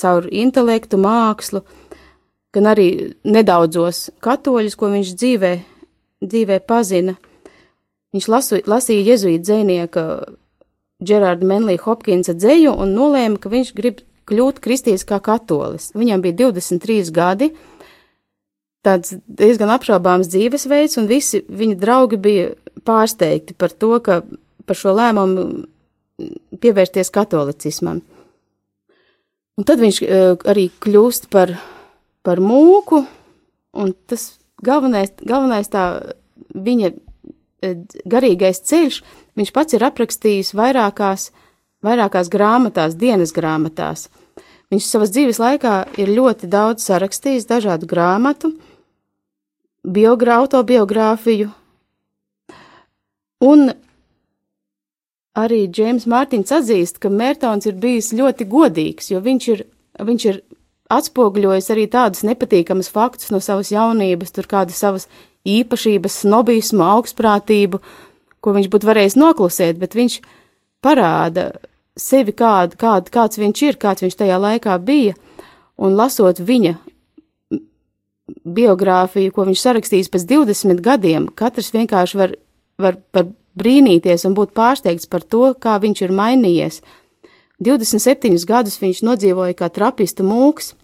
caur 0.00 0.26
intelektu, 0.28 1.00
mākslu, 1.00 1.62
gan 2.54 2.68
arī 2.74 2.88
nedaudzos 3.24 4.10
katoļus, 4.24 4.76
ko 4.76 4.90
viņš 4.92 5.14
dzīvē, 5.16 5.52
dzīvē 6.24 6.60
pazina. 6.68 7.16
Viņš 8.14 8.26
lasu, 8.30 8.60
lasīja 8.68 9.14
jezuīta 9.14 9.48
dzēnieka 9.48 10.02
Gerārda 11.04 11.46
Menlī 11.48 11.78
Hopkinsa 11.80 12.36
dzēju 12.36 12.76
un 12.84 12.92
nolēma, 12.94 13.40
ka 13.40 13.50
viņš 13.50 13.72
grib 13.74 14.04
kļūt 14.28 14.60
kristīgs 14.64 15.04
kā 15.08 15.18
katolis. 15.24 15.90
Viņam 15.96 16.22
bija 16.24 16.38
23 16.46 17.10
gadi, 17.14 17.50
tāds 18.84 19.14
diezgan 19.26 19.72
apšaubāms 19.74 20.30
dzīvesveids, 20.32 20.98
un 21.00 21.08
visi 21.10 21.42
viņa 21.48 21.78
draugi 21.80 22.18
bija 22.20 22.50
pārsteigti 22.84 23.56
par 23.56 23.72
to, 23.72 23.96
ka 24.04 24.22
par 24.64 24.78
šo 24.78 24.94
lēmumu 24.96 25.64
pievērsties 26.62 27.10
katolicismam. 27.14 28.02
Un 29.54 29.66
tad 29.66 29.80
viņš 29.82 30.00
uh, 30.02 30.34
arī 30.50 30.68
kļūst 30.82 31.28
par, 31.32 31.54
par 32.26 32.42
mūku, 32.42 33.04
un 33.78 33.94
tas 34.10 34.34
galvenais, 34.64 35.12
galvenais 35.22 35.70
tā 35.70 35.84
viņa 36.54 36.90
uh, 36.90 37.78
garīgais 38.10 38.62
ceļš, 38.66 39.00
viņš 39.38 39.54
pats 39.54 39.76
ir 39.76 39.86
aprakstījis 39.86 40.54
vairākās 40.58 41.30
vairākās 41.84 42.30
grāmatās, 42.32 42.96
dienas 42.98 43.34
grāmatās. 43.36 44.08
Viņš 44.72 44.86
savas 44.88 45.12
dzīves 45.14 45.40
laikā 45.42 45.74
ir 46.00 46.12
ļoti 46.16 46.48
daudz 46.50 46.86
sarakstījis 46.88 47.48
dažādu 47.50 47.88
grāmatu, 47.90 48.54
biogra, 49.84 50.40
autobiogrāfiju, 50.42 51.50
un 53.44 53.70
arī 55.34 55.64
Džeims 55.68 56.06
Mārtiņš 56.10 56.52
atzīst, 56.58 57.00
ka 57.02 57.10
Mērtons 57.12 57.66
ir 57.68 57.76
bijis 57.80 58.12
ļoti 58.16 58.46
godīgs, 58.48 59.10
jo 59.12 59.20
viņš 59.24 59.48
ir, 59.54 59.64
viņš 60.00 60.26
ir 60.30 60.40
atspoguļojis 60.94 61.70
arī 61.74 61.86
tādus 61.90 62.24
nepatīkamus 62.26 62.90
faktus 62.92 63.32
no 63.34 63.40
savas 63.42 63.72
jaunības, 63.74 64.32
tur 64.34 64.48
kādas 64.50 64.80
savas 64.80 65.08
īpašības, 65.48 66.22
snobismu, 66.24 66.84
augstprātību, 66.84 67.80
ko 68.40 68.56
viņš 68.56 68.70
būtu 68.72 68.88
varējis 68.88 69.18
noklusēt, 69.20 69.78
bet 69.80 69.96
viņš 69.96 70.18
parāda 70.84 71.50
sevi, 71.98 72.34
kād, 72.36 72.76
kād, 72.80 73.10
kāds 73.12 73.40
viņš 73.40 73.62
ir, 73.68 73.78
kāds 73.80 74.04
viņš 74.04 74.18
tajā 74.20 74.38
laikā 74.40 74.76
bija, 74.84 75.14
un 75.80 75.96
lasot 75.98 76.40
viņa 76.40 76.76
biogrāfiju, 78.44 79.32
ko 79.32 79.46
viņš 79.48 79.62
sarakstījis 79.64 80.10
pēc 80.12 80.26
20 80.30 80.82
gadiem, 80.84 81.28
katrs 81.32 81.72
vienkārši 81.74 82.20
var, 82.20 82.36
var, 82.80 82.98
var 83.14 83.30
brīnīties 83.58 84.26
un 84.28 84.36
būt 84.36 84.54
pārsteigts 84.56 85.08
par 85.10 85.24
to, 85.24 85.52
kā 85.58 85.78
viņš 85.82 86.04
ir 86.04 86.14
mainījies. 86.14 86.80
27 87.64 88.44
gadus 88.48 88.80
viņš 88.82 89.04
nodzīvoja 89.06 89.56
kā 89.56 89.70
trapistu 89.72 90.26
mūks, 90.26 90.74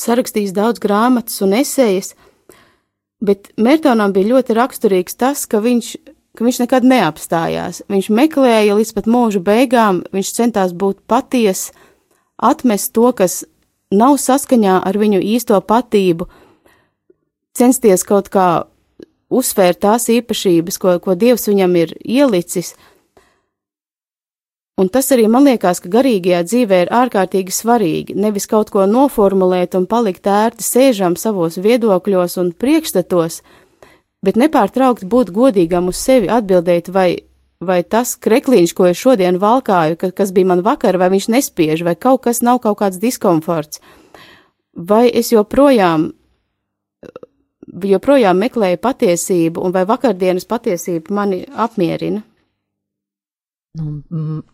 sarakstījis 0.00 0.54
daudz 0.56 0.80
grāmatas 0.82 1.42
un 1.44 1.54
esejas, 1.58 2.14
bet 3.24 3.50
Mertonam 3.60 4.14
bija 4.14 4.34
ļoti 4.34 4.56
raksturīgs 4.56 5.18
tas, 5.20 5.44
ka 5.50 5.60
viņš 5.64 5.94
ka 6.34 6.42
viņš 6.42 6.64
nekad 6.64 6.86
neapstājās. 6.90 7.84
Viņš 7.90 8.10
meklēja 8.10 8.74
līdz 8.74 8.92
pat 8.96 9.06
mūža 9.10 9.42
beigām, 9.44 10.02
viņš 10.14 10.32
centās 10.34 10.74
būt 10.74 11.04
paties, 11.10 11.68
atmest 12.42 12.90
to, 12.96 13.10
kas 13.14 13.44
nav 13.96 14.18
saskaņā 14.22 14.80
ar 14.84 14.98
viņu 14.98 15.22
īsto 15.22 15.58
patību, 15.64 16.28
censties 17.54 18.04
kaut 18.06 18.30
kā 18.32 18.48
uzsvērt 19.34 19.82
tās 19.84 20.08
īpašības, 20.12 20.78
ko, 20.80 20.98
ko 21.02 21.16
Dievs 21.18 21.48
viņam 21.50 21.78
ir 21.80 21.94
ielicis. 22.00 22.74
Un 24.74 24.88
tas 24.90 25.06
arī 25.14 25.28
man 25.30 25.46
liekas, 25.46 25.78
ka 25.78 25.90
garīgajā 25.90 26.40
dzīvē 26.48 26.80
ir 26.82 26.88
ārkārtīgi 26.90 27.54
svarīgi 27.54 28.16
nevis 28.18 28.48
kaut 28.50 28.72
ko 28.74 28.88
noformulēt 28.90 29.76
un 29.78 29.86
palikt 29.86 30.26
ērti 30.26 30.66
sēžam 30.66 31.14
savos 31.14 31.60
viedokļos 31.62 32.34
un 32.42 32.50
priekšstatos, 32.58 33.42
bet 34.26 34.40
nepārtraukti 34.40 35.06
būt 35.06 35.30
godīgam 35.36 35.92
uz 35.92 36.00
sevi, 36.02 36.26
atbildēt, 36.26 36.90
vai, 36.90 37.22
vai 37.66 37.82
tas 37.82 38.14
krekliņš, 38.16 38.74
ko 38.76 38.88
es 38.90 39.00
šodien 39.00 39.38
valkāju, 39.42 39.98
ka, 40.00 40.10
kas 40.16 40.32
bija 40.34 40.50
man 40.52 40.64
vakar, 40.66 40.98
vai 41.00 41.10
viņš 41.14 41.30
nespiež, 41.34 41.84
vai 41.86 41.96
kaut 41.96 42.24
kas 42.26 42.42
nav 42.42 42.60
kaut 42.64 42.78
kāds 42.82 43.00
diskomforts, 43.02 43.80
vai 44.74 45.08
es 45.08 45.32
joprojām, 45.32 46.10
joprojām 47.94 48.44
meklēju 48.44 48.82
patiesību, 48.84 49.64
un 49.64 49.74
vai 49.74 49.86
vakardienas 49.88 50.46
patiesība 50.50 51.14
mani 51.14 51.42
apmierina. 51.50 52.22
Nu, 53.74 53.96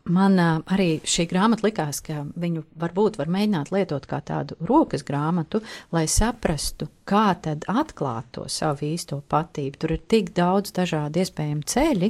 man 0.08 0.38
arī 0.40 0.94
šī 1.04 1.26
grāmata 1.28 1.66
likās, 1.66 1.98
ka 2.00 2.22
viņu 2.40 2.62
varbūt 2.80 3.18
var 3.20 3.28
mēģināt 3.28 3.68
lietot 3.68 4.06
kā 4.08 4.22
tādu 4.24 4.56
rokas 4.64 5.02
grāmatu, 5.04 5.58
lai 5.92 6.06
saprastu, 6.08 6.86
kā 7.04 7.26
tad 7.44 7.66
atklāt 7.68 8.30
to 8.32 8.46
savu 8.48 8.86
īsto 8.88 9.18
patību. 9.28 9.76
Tur 9.76 9.92
ir 9.92 10.00
tik 10.08 10.30
daudz 10.38 10.72
dažādu 10.72 11.20
iespējamu 11.20 11.68
ceļi, 11.68 12.08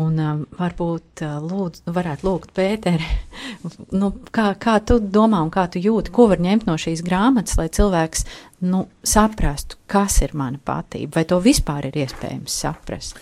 un 0.00 0.22
varbūt 0.56 1.22
uh, 1.26 1.34
lūdzu, 1.44 1.82
nu, 1.84 1.94
varētu 1.98 2.24
lūgt 2.24 2.54
Pēteri, 2.56 3.10
nu, 4.00 4.08
kā, 4.32 4.46
kā 4.56 4.78
tu 4.80 4.96
domā 4.96 5.42
un 5.44 5.52
kā 5.52 5.66
tu 5.68 5.82
jūti, 5.84 6.14
ko 6.16 6.30
var 6.30 6.40
ņemt 6.40 6.64
no 6.70 6.78
šīs 6.80 7.02
grāmatas, 7.04 7.58
lai 7.60 7.66
cilvēks 7.68 8.24
nu, 8.64 8.86
saprastu, 9.04 9.76
kas 9.92 10.22
ir 10.24 10.32
mana 10.32 10.56
patība, 10.56 11.18
vai 11.18 11.26
to 11.28 11.42
vispār 11.44 11.90
ir 11.90 12.00
iespējams 12.06 12.56
saprast? 12.64 13.20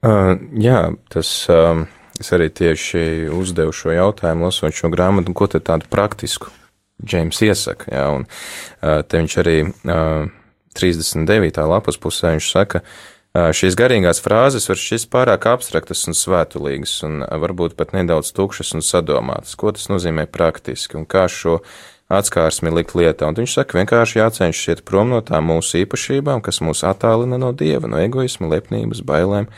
Uh, 0.00 0.32
jā, 0.56 0.86
tas. 1.12 1.34
Um 1.52 1.84
Es 2.20 2.30
arī 2.30 2.46
tieši 2.54 3.30
uzdevu 3.34 3.72
šo 3.74 3.90
jautājumu, 3.90 4.46
lasot 4.46 4.76
šo 4.76 4.90
grāmatu, 4.92 5.34
ko 5.34 5.48
tad 5.50 5.64
tādu 5.66 5.90
praktisku 5.90 6.52
Džeims 7.02 7.40
iesaka. 7.42 7.90
Jā, 7.90 8.04
un 8.14 8.28
te 8.78 9.18
viņš 9.18 9.34
arī 9.42 9.56
39. 10.78 11.58
lapas 11.70 11.98
pusē 11.98 12.36
viņš 12.36 12.50
saka, 12.54 12.84
šīs 13.34 13.74
garīgās 13.74 14.22
frāzes 14.22 14.68
var 14.70 14.78
šķist 14.78 15.10
pārāk 15.10 15.48
abstraktas 15.50 16.06
un 16.06 16.14
svētulīgas, 16.14 16.94
un 17.02 17.26
varbūt 17.26 17.74
pat 17.74 17.96
nedaudz 17.96 18.30
tukšas 18.36 18.76
un 18.78 18.86
sadomātas. 18.86 19.56
Ko 19.58 19.74
tas 19.74 19.90
nozīmē 19.90 20.28
praktiski 20.30 21.00
un 21.00 21.10
kā 21.10 21.26
šo 21.26 21.58
atskārsmi 22.14 22.70
likt 22.70 22.94
lietā? 22.94 23.26
Un 23.26 23.42
viņš 23.42 23.58
saka, 23.58 23.80
vienkārši 23.80 24.20
jācenšas 24.22 24.70
iet 24.70 24.84
prom 24.86 25.10
no 25.10 25.18
tām 25.18 25.50
mūsu 25.50 25.82
īpašībām, 25.82 26.46
kas 26.46 26.62
mūs 26.62 26.86
attālina 26.86 27.42
no 27.42 27.50
dieva, 27.50 27.90
no 27.90 27.98
egoisma, 27.98 28.54
lepnības, 28.54 29.02
bailēm 29.02 29.50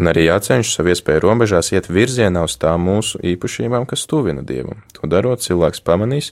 Un 0.00 0.08
arī 0.08 0.24
jācenšas 0.24 0.78
savu 0.78 0.92
iespēju 0.94 1.20
robežās 1.26 1.68
iet 1.74 1.90
virzienā 1.92 2.46
uz 2.46 2.56
tām 2.60 2.86
mūsu 2.88 3.20
īpašībām, 3.34 3.84
kas 3.88 4.06
tuvina 4.08 4.40
dievam. 4.40 4.80
To 4.96 5.08
darot, 5.10 5.44
cilvēks 5.44 5.84
pamanīs, 5.84 6.30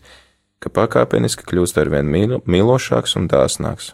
ka 0.64 0.72
pakāpeniski 0.72 1.44
kļūst 1.48 1.80
arvien 1.80 2.08
mīlo, 2.08 2.40
mīlošāks 2.48 3.18
un 3.20 3.28
dāsnāks. 3.28 3.92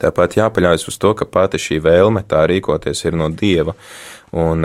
Tāpat 0.00 0.38
jāpaļaujas 0.38 0.86
uz 0.88 0.96
to, 0.96 1.12
ka 1.12 1.28
pati 1.28 1.60
šī 1.60 1.82
vēlme 1.84 2.22
tā 2.28 2.46
rīkoties 2.48 3.04
ir 3.04 3.16
no 3.20 3.28
dieva. 3.28 3.74
Un 4.32 4.64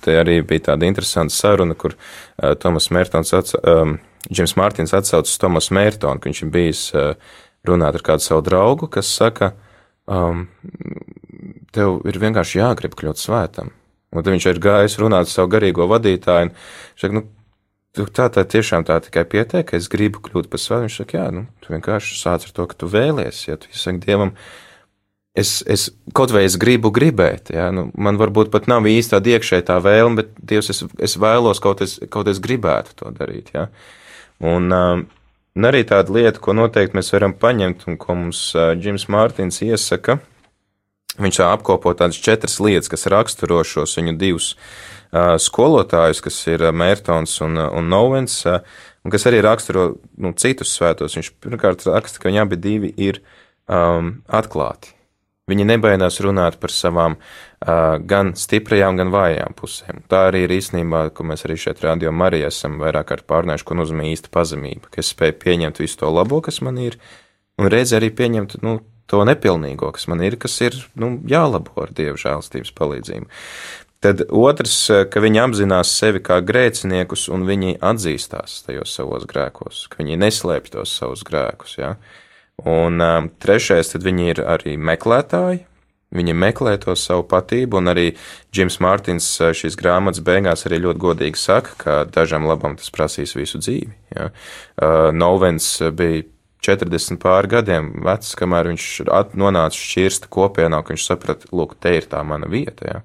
te 0.00 0.14
arī 0.16 0.38
bija 0.40 0.70
tāda 0.70 0.88
interesanta 0.88 1.36
saruna, 1.36 1.76
kur 1.76 1.98
Tomas 2.62 2.88
Mērtons, 2.96 3.34
um, 3.60 3.98
Džims 4.30 4.56
Mārtiņš 4.56 4.94
atsaucas 4.96 5.36
Tomas 5.40 5.68
Mērtonu, 5.68 6.16
ka 6.16 6.30
viņš 6.30 6.40
ir 6.46 6.52
bijis 6.54 6.86
runāt 7.68 7.98
ar 7.98 8.04
kādu 8.06 8.24
savu 8.24 8.44
draugu, 8.46 8.88
kas 8.88 9.12
saka, 9.12 9.52
um, 10.08 10.46
tev 11.74 12.00
ir 12.08 12.20
vienkārši 12.22 12.60
jāgrib 12.60 12.96
kļūt 12.98 13.20
svētam. 13.20 13.72
Un 14.14 14.22
tad 14.22 14.30
viņš 14.30 14.46
ir 14.52 14.60
gājis 14.62 14.98
runāt 15.02 15.30
savu 15.30 15.50
garīgo 15.56 15.88
vadītāju, 15.90 16.52
viņš 16.54 17.02
saka, 17.02 17.16
nu, 17.18 17.24
tā 18.14 18.28
tā 18.32 18.44
tiešām 18.46 18.86
tā 18.86 19.00
tikai 19.02 19.24
pietiek, 19.30 19.66
ka 19.66 19.78
es 19.78 19.88
gribu 19.90 20.22
kļūt 20.22 20.50
par 20.50 20.62
svētu. 20.62 20.86
Viņš 20.86 20.98
saka, 21.00 21.18
jā, 21.18 21.30
nu, 21.34 21.46
tu 21.62 21.74
vienkārši 21.74 22.18
sāc 22.18 22.46
ar 22.46 22.54
to, 22.54 22.68
ka 22.70 22.78
tu 22.78 22.90
vēlies, 22.90 23.46
ja 23.48 23.58
tu 23.58 23.70
saki 23.74 24.02
Dievam, 24.04 24.34
es, 25.34 25.56
es 25.66 25.88
kaut 26.14 26.34
vai 26.34 26.44
es 26.46 26.58
gribu 26.60 26.92
gribēt, 26.94 27.50
ja, 27.54 27.70
nu, 27.74 27.88
man 27.94 28.18
varbūt 28.20 28.52
pat 28.54 28.68
nav 28.70 28.86
īsti 28.90 29.16
tāda 29.16 29.34
iekšēja 29.34 29.68
tā 29.70 29.80
vēlme, 29.82 30.22
bet 30.22 30.34
Dievs, 30.38 30.70
es, 30.70 30.84
es 31.02 31.18
vēlos, 31.18 31.62
kaut 31.62 31.82
es, 31.86 31.98
kaut 32.10 32.30
es 32.30 32.42
gribētu 32.42 32.94
to 33.02 33.10
darīt, 33.14 33.50
ja. 33.54 33.68
Un, 34.42 34.70
um, 34.74 35.06
un 35.54 35.66
arī 35.70 35.84
tāda 35.86 36.14
lieta, 36.14 36.42
ko 36.42 36.54
noteikti 36.54 36.98
mēs 36.98 37.12
varam 37.14 37.34
paņemt 37.38 37.86
un 37.90 37.98
ko 37.98 38.18
mums 38.18 38.46
uh, 38.54 38.72
Džims 38.78 39.06
Mārtiņš 39.10 39.60
iesaka, 39.70 40.18
viņš 41.20 41.40
apkopo 41.46 41.92
tādas 41.94 42.18
četras 42.22 42.58
lietas, 42.62 42.90
kas 42.92 43.06
raksturo 43.12 43.62
šos 43.66 43.94
viņu 43.98 44.16
divus 44.18 44.54
uh, 44.54 45.36
skolotājus, 45.40 46.22
kas 46.24 46.40
ir 46.50 46.66
Mērtons 46.74 47.38
un, 47.46 47.60
un 47.60 47.88
Novens, 47.90 48.40
uh, 48.48 48.60
un 49.04 49.14
kas 49.14 49.26
arī 49.30 49.42
raksturo 49.44 49.94
nu, 50.18 50.34
citus 50.40 50.74
svētos. 50.74 51.16
Viņš 51.18 51.32
pirmkārt 51.44 51.86
raksta, 51.86 52.20
ka 52.20 52.30
viņi 52.30 52.42
abi 52.42 52.60
divi 52.60 52.92
ir 52.96 53.22
um, 53.68 54.18
atklāti. 54.26 54.94
Viņi 55.44 55.66
nebaidās 55.68 56.22
runāt 56.24 56.56
par 56.56 56.72
savām 56.72 57.18
uh, 57.18 57.98
gan 58.00 58.32
stiprajām, 58.38 58.96
gan 58.96 59.10
vājām 59.12 59.52
pusēm. 59.58 60.00
Tā 60.08 60.22
arī 60.30 60.46
ir 60.46 60.54
īstenībā, 60.56 61.10
ko 61.12 61.26
mēs 61.28 61.44
arī 61.44 61.58
šeit 61.60 61.82
rādījām, 61.84 62.22
arī 62.24 62.40
esam 62.48 62.78
vairāk 62.80 63.10
kārt 63.10 63.26
pārnējuši, 63.28 63.66
ko 63.68 63.76
nozīmē 63.76 64.08
īsta 64.08 64.32
pazemība, 64.32 64.88
ka 64.88 65.04
es 65.04 65.12
spēju 65.12 65.36
pieņemt 65.44 65.82
visu 65.84 66.00
to 66.00 66.08
labo, 66.08 66.40
kas 66.44 66.62
man 66.64 66.80
ir, 66.80 66.96
un 67.60 67.68
reiz 67.68 67.92
arī 67.92 68.08
pieņemt, 68.16 68.56
nu, 68.64 68.78
to 69.10 69.22
nepilnīgo, 69.28 69.92
kas 69.94 70.08
man 70.10 70.22
ir, 70.24 70.38
kas 70.40 70.56
ir, 70.64 70.76
nu, 70.98 71.16
jālabo 71.28 71.74
ar 71.84 71.92
Dieva 71.96 72.16
žēlstības 72.20 72.72
palīdzību. 72.76 73.28
Tad 74.04 74.20
otrs, 74.28 74.76
ka 75.08 75.20
viņi 75.24 75.40
apzinās 75.40 75.94
sevi 75.96 76.20
kā 76.20 76.42
grēciniekus 76.44 77.22
un 77.32 77.46
viņi 77.48 77.78
atzīstās 77.80 78.58
tajos 78.66 78.92
savos 78.98 79.24
grēkos, 79.30 79.86
ka 79.88 80.02
viņi 80.02 80.18
neslēpj 80.20 80.74
tos 80.74 80.92
savus 80.92 81.22
grēkus. 81.24 81.78
Ja? 81.78 81.94
Un 82.68 83.00
um, 83.00 83.30
trešais, 83.40 83.94
tad 83.94 84.04
viņi 84.04 84.28
ir 84.34 84.42
arī 84.44 84.76
meklētāji. 84.76 85.64
Viņi 86.14 86.34
meklē 86.36 86.76
to 86.78 86.92
savu 86.94 87.24
patību, 87.26 87.80
un 87.80 87.90
arī 87.90 88.04
Džims 88.52 88.76
Mārtiņš 88.84 89.30
uh, 89.40 89.54
šīs 89.56 89.80
grāmatas 89.80 90.20
beigās 90.26 90.68
arī 90.68 90.82
ļoti 90.84 91.02
godīgi 91.02 91.40
saka, 91.40 91.72
ka 91.80 91.96
dažam 92.04 92.44
labam 92.46 92.76
tas 92.76 92.92
prasīs 92.92 93.32
visu 93.34 93.62
dzīvi. 93.64 93.88
Ja? 94.14 94.28
Uh, 94.76 95.08
Novens 95.16 95.78
bija 95.96 96.28
40 96.64 97.20
pāri 97.22 97.50
gadiem 97.56 97.90
vecs, 98.04 98.32
kamēr 98.38 98.70
viņš 98.72 98.88
nonāca 99.38 99.78
šķirsta 99.78 100.30
kopienā, 100.32 100.80
ka 100.82 100.94
viņš 100.94 101.08
saprata, 101.08 101.50
lūk, 101.52 101.76
te 101.80 101.96
ir 101.98 102.08
tā 102.10 102.22
mana 102.26 102.48
vieta. 102.50 102.88
Ja? 102.88 103.02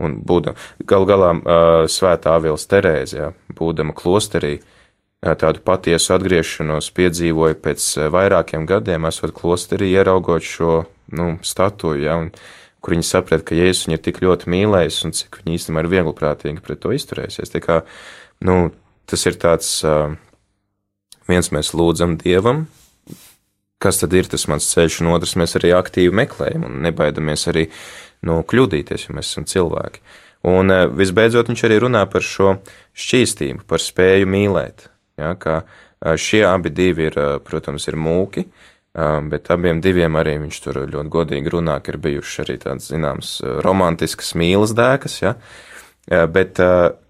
Un 0.00 0.20
būdama, 0.24 0.56
gal 0.88 1.06
galā 1.08 1.32
uh, 1.36 1.86
svētā 1.90 2.38
Avils 2.38 2.66
Terēzija, 2.70 3.30
ja? 3.30 3.56
būdama 3.56 3.94
klosterī, 3.96 4.58
uh, 4.60 4.76
tādu 5.20 5.60
patiesu 5.64 6.14
atgriešanos 6.16 6.88
piedzīvoju 6.96 7.58
pēc 7.60 7.88
vairākiem 8.12 8.64
gadiem, 8.68 9.04
esot 9.10 9.34
klosterī, 9.36 9.90
ieraugot 9.98 10.46
šo 10.46 10.84
nu, 11.12 11.34
statuju, 11.44 12.00
ja, 12.06 12.16
un, 12.22 12.30
kur 12.80 12.96
viņi 12.96 13.04
saprata, 13.04 13.44
ka 13.50 13.58
Jēzus 13.58 13.86
viņu 13.88 13.98
ir 13.98 14.02
tik 14.06 14.22
ļoti 14.24 14.50
mīlējis 14.54 15.00
un 15.04 15.14
cik 15.16 15.42
viņi 15.42 15.58
īstenībā 15.58 15.84
ir 15.84 15.92
viegliprātīgi 15.92 16.64
pret 16.64 16.80
to 16.80 16.94
izturēsies. 16.96 17.52
Tā 17.52 17.60
kā, 17.60 17.80
nu, 18.48 18.70
tas 19.10 19.26
ir 19.28 19.36
tāds, 19.42 19.74
viens 21.28 21.52
mēs 21.52 21.74
lūdzam 21.76 22.16
Dievam, 22.20 22.64
kas 23.80 24.02
tad 24.02 24.14
ir 24.16 24.28
tas 24.30 24.46
mans 24.50 24.68
ceļš, 24.74 25.00
un 25.02 25.12
otrs 25.14 25.36
mēs 25.40 25.56
arī 25.58 25.72
aktīvi 25.76 26.14
meklējam 26.22 26.66
un 26.68 26.80
nebaidamies 26.84 27.46
arī, 27.52 27.66
nu, 28.28 28.40
kļūdīties, 28.44 29.08
jo 29.08 29.16
mēs 29.16 29.32
esam 29.32 29.46
cilvēki. 29.48 30.02
Un 30.50 30.72
visbeidzot 30.96 31.50
viņš 31.50 31.62
arī 31.68 31.78
runā 31.84 32.06
par 32.08 32.24
šo 32.24 32.54
šķīstību, 32.96 33.66
par 33.68 33.82
spēju 33.84 34.28
mīlēt. 34.28 34.86
Ja, 35.20 35.34
ka 35.36 35.62
šie 36.16 36.46
abi 36.48 36.72
divi 36.72 37.10
ir, 37.10 37.16
protams, 37.44 37.88
ir 37.90 37.98
mūki, 38.00 38.46
bet 39.30 39.50
abiem 39.52 39.82
diviem 39.84 40.16
arī 40.16 40.38
viņš 40.40 40.60
tur 40.64 40.80
ļoti 40.90 41.12
godīgi 41.12 41.52
runā, 41.52 41.76
ka 41.84 41.92
ir 41.92 42.00
bijuši 42.04 42.40
arī 42.44 42.56
tādas, 42.62 42.88
zināmas, 42.90 43.34
romantiskas 43.64 44.32
mīlas 44.38 44.72
dēkas, 44.76 45.18
ja, 45.22 45.34
bet, 46.08 46.60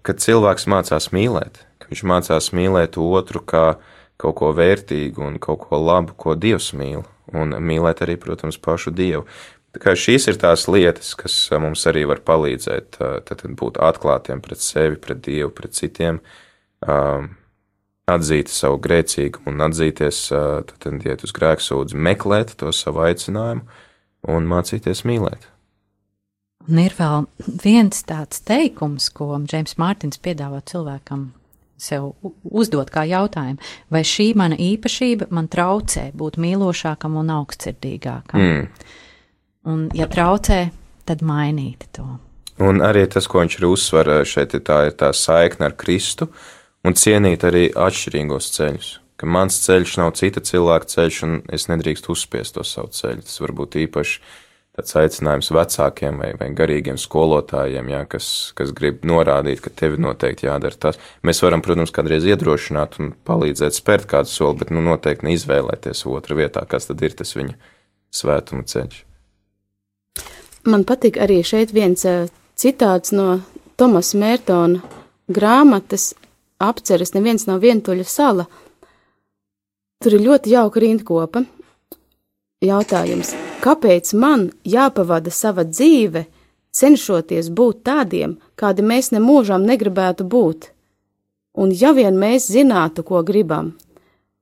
kad 0.03 0.23
cilvēks 0.23 0.67
mācās 0.71 1.09
mīlēt, 1.15 1.63
viņš 1.87 2.03
mācās 2.07 2.51
mīlēt 2.55 2.99
otru 3.01 3.41
kā 3.47 3.65
kaut 4.21 4.37
ko 4.39 4.51
vērtīgu 4.57 5.25
un 5.25 5.39
kaut 5.41 5.65
ko 5.65 5.79
labu, 5.81 6.15
ko 6.17 6.35
Dievs 6.37 6.71
mīl, 6.77 7.03
un 7.33 7.55
mīlēt 7.57 8.03
arī, 8.05 8.17
protams, 8.21 8.59
pašu 8.61 8.93
Dievu. 8.95 9.25
Kā 9.81 9.93
šīs 9.95 10.27
ir 10.27 10.39
tās 10.39 10.67
lietas, 10.67 11.13
kas 11.15 11.35
mums 11.63 11.85
arī 11.87 12.03
var 12.09 12.19
palīdzēt 12.27 12.97
tad 13.27 13.43
būt 13.59 13.79
atklātiem 13.79 14.41
pret 14.43 14.59
sevi, 14.59 14.99
pret 14.99 15.21
Dievu, 15.23 15.53
pret 15.55 15.77
citiem, 15.77 16.19
um, 16.83 17.29
atzīt 18.11 18.51
savu 18.51 18.81
grēcīgumu 18.83 19.53
un 19.53 19.63
atzīties, 19.69 20.25
tad 20.73 21.07
iet 21.07 21.23
uz 21.23 21.33
grēksūdzi, 21.37 21.95
meklēt 21.95 22.55
to 22.59 22.73
savu 22.75 23.05
aicinājumu 23.07 23.63
un 24.31 24.49
mācīties 24.51 25.05
mīlēt. 25.07 25.47
Un 26.69 26.77
ir 26.83 26.93
vēl 26.93 27.25
viens 27.63 28.03
tāds 28.05 28.43
teikums, 28.45 29.09
ko 29.15 29.33
Džeims 29.47 29.79
Mārtiņš 29.81 30.19
piedāvā 30.21 30.59
cilvēkam 30.69 31.31
sev 31.81 32.11
uzdot 32.45 32.91
kā 32.93 33.07
jautājumu, 33.09 33.59
vai 33.89 34.03
šī 34.05 34.31
mana 34.37 34.57
īpašība 34.61 35.31
man 35.33 35.49
traucē 35.51 36.11
būt 36.17 36.37
mīlošākam 36.41 37.17
un 37.21 37.33
augstsirdīgākam. 37.39 38.41
Mm. 38.41 38.87
Un, 39.71 39.83
ja 39.97 40.07
traucē, 40.09 40.63
tad 41.09 41.25
mainīt 41.25 41.89
to. 41.97 42.07
Un 42.61 42.81
arī 42.85 43.07
tas, 43.09 43.25
ko 43.29 43.41
viņš 43.41 43.57
ir 43.57 43.69
uzsver 43.69 44.09
šeit, 44.29 44.53
ir 44.53 44.65
tā, 44.65 44.83
ir 44.89 44.97
tā 44.97 45.09
saikne 45.17 45.65
ar 45.69 45.77
Kristu, 45.77 46.27
uh, 46.29 46.49
un 46.87 46.97
cienīt 46.97 47.45
arī 47.45 47.69
atšķirīgos 47.77 48.51
ceļus. 48.55 48.91
Ka 49.21 49.29
mans 49.29 49.59
ceļš 49.61 49.97
nav 50.01 50.15
cita 50.17 50.41
cilvēka 50.41 50.89
ceļš, 50.89 51.17
un 51.27 51.35
es 51.53 51.67
nedrīkstu 51.69 52.15
uzspiest 52.15 52.57
to 52.57 52.65
savu 52.65 52.89
ceļu. 52.95 53.25
Tas 53.27 53.37
var 53.43 53.53
būt 53.59 53.77
īpaši 53.83 54.21
tāds 54.77 54.95
aicinājums 54.95 55.51
vecākiem 55.51 56.21
vai, 56.21 56.31
vai 56.39 56.47
garīgiem 56.55 56.97
skolotājiem, 56.99 57.91
jā, 57.91 58.01
kas, 58.09 58.27
kas 58.57 58.71
grib 58.75 59.03
norādīt, 59.07 59.61
ka 59.65 59.73
tev 59.81 59.97
noteikti 60.01 60.47
jādara 60.47 60.79
tas. 60.79 60.99
Mēs 61.27 61.43
varam, 61.43 61.63
protams, 61.65 61.93
kādreiz 61.95 62.25
iedrošināt 62.29 62.97
un 63.01 63.11
palīdzēt 63.27 63.75
spērt 63.77 64.07
kādu 64.11 64.31
soli, 64.31 64.61
bet 64.63 64.73
nu, 64.73 64.83
noteikti 64.85 65.27
neizvēlēties 65.27 66.05
otrā 66.07 66.39
vietā, 66.39 66.63
kas 66.69 66.87
tad 66.89 67.03
ir 67.03 67.17
tas 67.19 67.35
viņa 67.35 67.57
svētuma 68.15 68.63
ceļš. 68.67 69.03
Man 70.71 70.85
patīk 70.87 71.17
arī 71.19 71.41
šeit 71.43 71.73
viens 71.73 72.05
citāts 72.61 73.15
no 73.15 73.41
Tomasa 73.81 74.19
Mērtona 74.21 74.83
grāmatas 75.31 76.11
apceres, 76.61 77.15
neviens 77.15 77.47
nav 77.49 77.63
vientuļa 77.63 78.05
sala. 78.07 78.45
Tur 80.01 80.17
ir 80.17 80.27
ļoti 80.27 80.53
jauka 80.53 80.81
rindkopa. 80.81 81.43
Jautājums, 82.61 83.33
kāpēc 83.61 84.13
man 84.17 84.49
jāpavada 84.65 85.31
sava 85.33 85.65
dzīve, 85.67 86.25
cenšoties 86.73 87.51
būt 87.53 87.83
tādiem, 87.87 88.37
kādi 88.55 88.85
mēs 88.85 89.11
nemūžām 89.15 89.65
negribētu 89.67 90.25
būt? 90.25 90.71
Un 91.61 91.73
ja 91.75 91.91
vien 91.91 92.15
mēs 92.17 92.47
zinātu, 92.51 93.03
ko 93.03 93.21
gribam, 93.27 93.73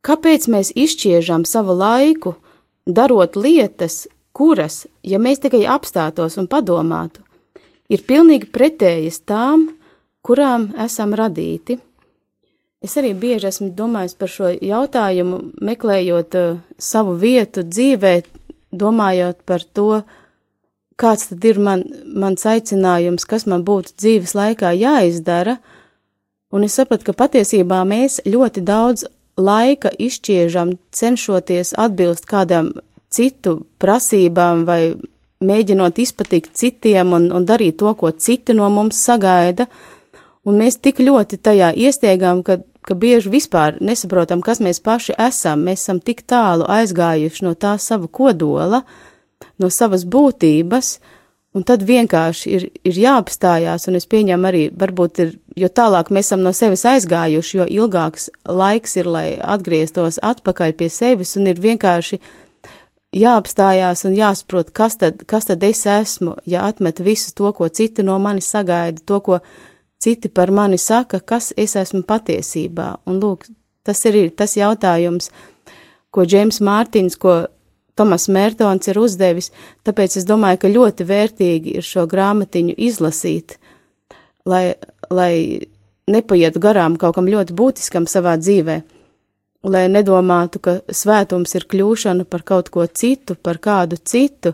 kāpēc 0.05 0.45
mēs 0.53 0.71
izšķiežam 0.77 1.45
savu 1.45 1.73
laiku, 1.77 2.35
darot 2.85 3.35
lietas, 3.35 4.07
kuras, 4.33 4.85
ja 5.03 5.19
mēs 5.19 5.41
tikai 5.43 5.65
apstātos 5.65 6.37
un 6.37 6.47
padomātu, 6.47 7.25
ir 7.89 8.05
pilnīgi 8.05 8.51
pretējas 8.53 9.23
tām, 9.25 9.69
kurām 10.21 10.69
esam 10.85 11.15
radīti? 11.17 11.79
Es 12.79 12.93
arī 12.95 13.11
bieži 13.17 13.49
esmu 13.49 13.73
domājis 13.75 14.13
par 14.15 14.29
šo 14.31 14.53
jautājumu, 14.53 15.39
meklējot 15.67 16.35
uh, 16.39 16.59
savu 16.79 17.17
vietu 17.19 17.65
dzīvē, 17.67 18.13
domājot 18.71 19.43
par 19.45 19.63
to, 19.73 20.01
kāds 20.99 21.29
tad 21.31 21.45
ir 21.47 21.59
man, 21.63 21.83
mans 22.05 22.45
aicinājums, 22.45 23.25
kas 23.25 23.47
man 23.49 23.63
būtu 23.67 23.95
dzīves 23.97 24.35
laikā 24.35 24.73
jāizdara, 24.77 25.57
un 26.51 26.65
es 26.67 26.75
sapratu, 26.79 27.09
ka 27.09 27.17
patiesībā 27.25 27.81
mēs 27.87 28.19
ļoti 28.27 28.63
daudz 28.65 29.07
laika 29.39 29.91
izšķiežam, 29.95 30.75
cenšoties 30.91 31.73
atbilst 31.79 32.27
kādam 32.29 32.73
citu 33.09 33.61
prasībām 33.81 34.65
vai 34.67 34.95
mēģinot 35.39 36.01
izpatikt 36.03 36.51
citiem 36.59 37.13
un, 37.15 37.29
un 37.31 37.45
darīt 37.47 37.79
to, 37.79 37.93
ko 37.95 38.11
citi 38.11 38.53
no 38.53 38.67
mums 38.73 38.99
sagaida, 38.99 39.69
un 40.43 40.59
mēs 40.59 40.79
tik 40.83 40.99
ļoti 41.03 41.39
tajā 41.39 41.71
iestiegām, 41.87 42.43
ka 42.43 42.59
ka 42.85 42.95
bieži 42.95 43.31
vispār 43.31 43.77
nesaprotam, 43.83 44.41
kas 44.41 44.61
mēs 44.63 44.81
paši 44.83 45.15
esam. 45.19 45.63
Mēs 45.67 45.83
esam 45.85 45.99
tik 46.03 46.23
tālu 46.29 46.67
aizgājuši 46.69 47.45
no 47.45 47.53
tā 47.55 47.75
sava 47.81 48.07
kodola, 48.07 48.83
no 49.59 49.69
savas 49.73 50.05
būtības, 50.05 50.97
un 51.55 51.65
tad 51.65 51.83
vienkārši 51.87 52.51
ir, 52.55 52.67
ir 52.85 52.99
jāapstājās, 53.03 53.87
un 53.89 53.99
es 53.99 54.07
pieņemu 54.09 54.49
arī, 54.49 54.65
varbūt 54.75 55.23
ir, 55.23 55.33
jo 55.59 55.69
tālāk 55.69 56.11
mēs 56.13 56.29
esam 56.29 56.43
no 56.45 56.53
sevis 56.55 56.85
aizgājuši, 56.87 57.57
jo 57.57 57.69
ilgāks 57.79 58.29
laiks 58.45 58.99
ir, 59.01 59.09
lai 59.09 59.27
atgrieztos 59.39 60.21
atpakaļ 60.23 60.77
pie 60.79 60.91
sevis, 60.93 61.35
un 61.39 61.49
ir 61.51 61.61
vienkārši 61.61 62.21
jāapstājās 63.15 64.05
un 64.05 64.15
jāsaprot, 64.17 64.69
kas 64.75 64.99
tad, 65.01 65.23
kas 65.29 65.49
tad 65.49 65.63
es 65.65 65.85
esmu, 65.89 66.37
ja 66.45 66.67
atmet 66.69 67.01
visu 67.01 67.33
to, 67.35 67.49
ko 67.57 67.69
citi 67.69 68.05
no 68.05 68.19
manis 68.21 68.51
sagaida, 68.53 69.01
to, 69.05 69.19
ko 69.25 69.39
citi 69.99 70.29
par 70.29 70.51
mani 70.51 70.77
saka, 70.79 71.19
kas 71.19 71.51
es 71.57 71.75
esmu 71.79 72.03
patiesībā. 72.07 72.89
Un 73.09 73.19
lūk, 73.21 73.47
tas 73.83 74.03
ir 74.09 74.19
tas 74.35 74.55
jautājums, 74.57 75.31
ko 76.11 76.25
Džeims 76.25 76.61
Mārtiņš, 76.65 77.17
ko 77.21 77.39
Tomas 77.99 78.29
Mērtons 78.31 78.87
ir 78.87 78.99
uzdevis, 78.99 79.51
tāpēc 79.83 80.15
es 80.21 80.27
domāju, 80.27 80.61
ka 80.61 80.71
ļoti 80.71 81.07
vērtīgi 81.07 81.75
ir 81.79 81.83
šo 81.83 82.05
grāmatiņu 82.07 82.77
izlasīt, 82.79 83.57
lai, 84.47 84.77
lai 85.11 85.33
nepaietu 86.07 86.63
garām 86.63 86.95
kaut 86.97 87.17
kam 87.17 87.27
ļoti 87.27 87.57
būtiskam 87.59 88.07
savā 88.07 88.37
dzīvē 88.39 88.79
lai 89.63 89.87
nedomātu, 89.91 90.61
ka 90.63 90.77
svētums 90.87 91.55
ir 91.57 91.67
kļūšana 91.69 92.25
par 92.29 92.43
kaut 92.47 92.69
ko 92.73 92.85
citu, 92.87 93.35
par 93.35 93.59
kādu 93.59 93.99
citu, 93.99 94.53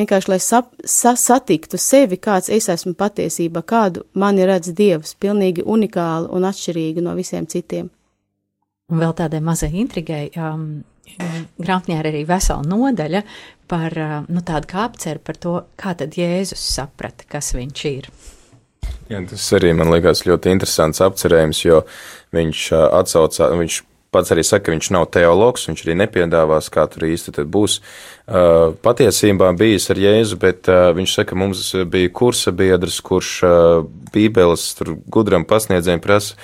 vienkārši 0.00 0.32
lai 0.32 0.38
sap, 0.42 0.72
sa, 0.84 1.14
satiktu 1.18 1.78
sevi, 1.80 2.18
kāds 2.22 2.50
es 2.52 2.68
esmu 2.72 2.94
patiesībā, 2.98 3.62
kādu 3.66 4.04
mani 4.14 4.46
redz 4.48 4.72
Dievs, 4.76 5.16
pilnīgi 5.20 5.64
unikāli 5.64 6.30
un 6.32 6.48
atšķirīgi 6.48 7.04
no 7.04 7.16
visiem 7.18 7.48
citiem. 7.50 7.90
Un 8.92 9.02
vēl 9.02 9.16
tādai 9.18 9.40
mazai 9.42 9.72
intrigai, 9.80 10.28
um, 10.38 10.68
grāmatņā 11.58 11.98
ir 12.00 12.10
arī 12.12 12.22
vesela 12.28 12.62
nodaļa 12.66 13.22
par 13.70 13.98
uh, 13.98 14.16
nu, 14.30 14.42
tādu 14.46 14.70
kā 14.70 14.84
apceru 14.86 15.22
par 15.26 15.40
to, 15.42 15.56
kā 15.80 15.96
tad 15.98 16.14
Jēzus 16.18 16.62
saprata, 16.76 17.26
kas 17.30 17.54
viņš 17.56 17.84
ir. 17.90 18.08
Jā, 19.10 19.20
tas 19.26 19.44
arī 19.58 19.72
man 19.74 19.90
liekas 19.90 20.24
ļoti 20.26 20.52
interesants 20.54 21.02
apcerējums, 21.02 21.64
jo 21.66 21.82
viņš 22.36 22.62
uh, 22.74 22.86
atsaucā, 23.00 23.50
viņš 23.58 23.82
pats 24.14 24.32
arī 24.34 24.44
saka, 24.46 24.68
ka 24.68 24.74
viņš 24.74 24.90
nav 24.94 25.08
teologs, 25.14 25.66
viņš 25.68 25.82
arī 25.84 25.96
nepiedāvās, 26.02 26.70
kā 26.72 26.86
tur 26.90 27.06
īsti 27.08 27.44
būs. 27.52 27.78
Uh, 28.26 28.74
patiesībā 28.84 29.52
bijis 29.58 29.90
ar 29.92 30.00
Jēzu, 30.02 30.38
bet 30.42 30.70
uh, 30.72 30.90
viņš 30.96 31.16
saka, 31.20 31.38
mums 31.38 31.68
bija 31.90 32.12
kursa 32.14 32.54
biedrs, 32.56 33.00
kurš 33.04 33.32
uh, 33.46 33.82
Bībeles 34.14 34.68
gudram 35.12 35.46
pasniedzējiem 35.48 36.02
prasa, 36.04 36.38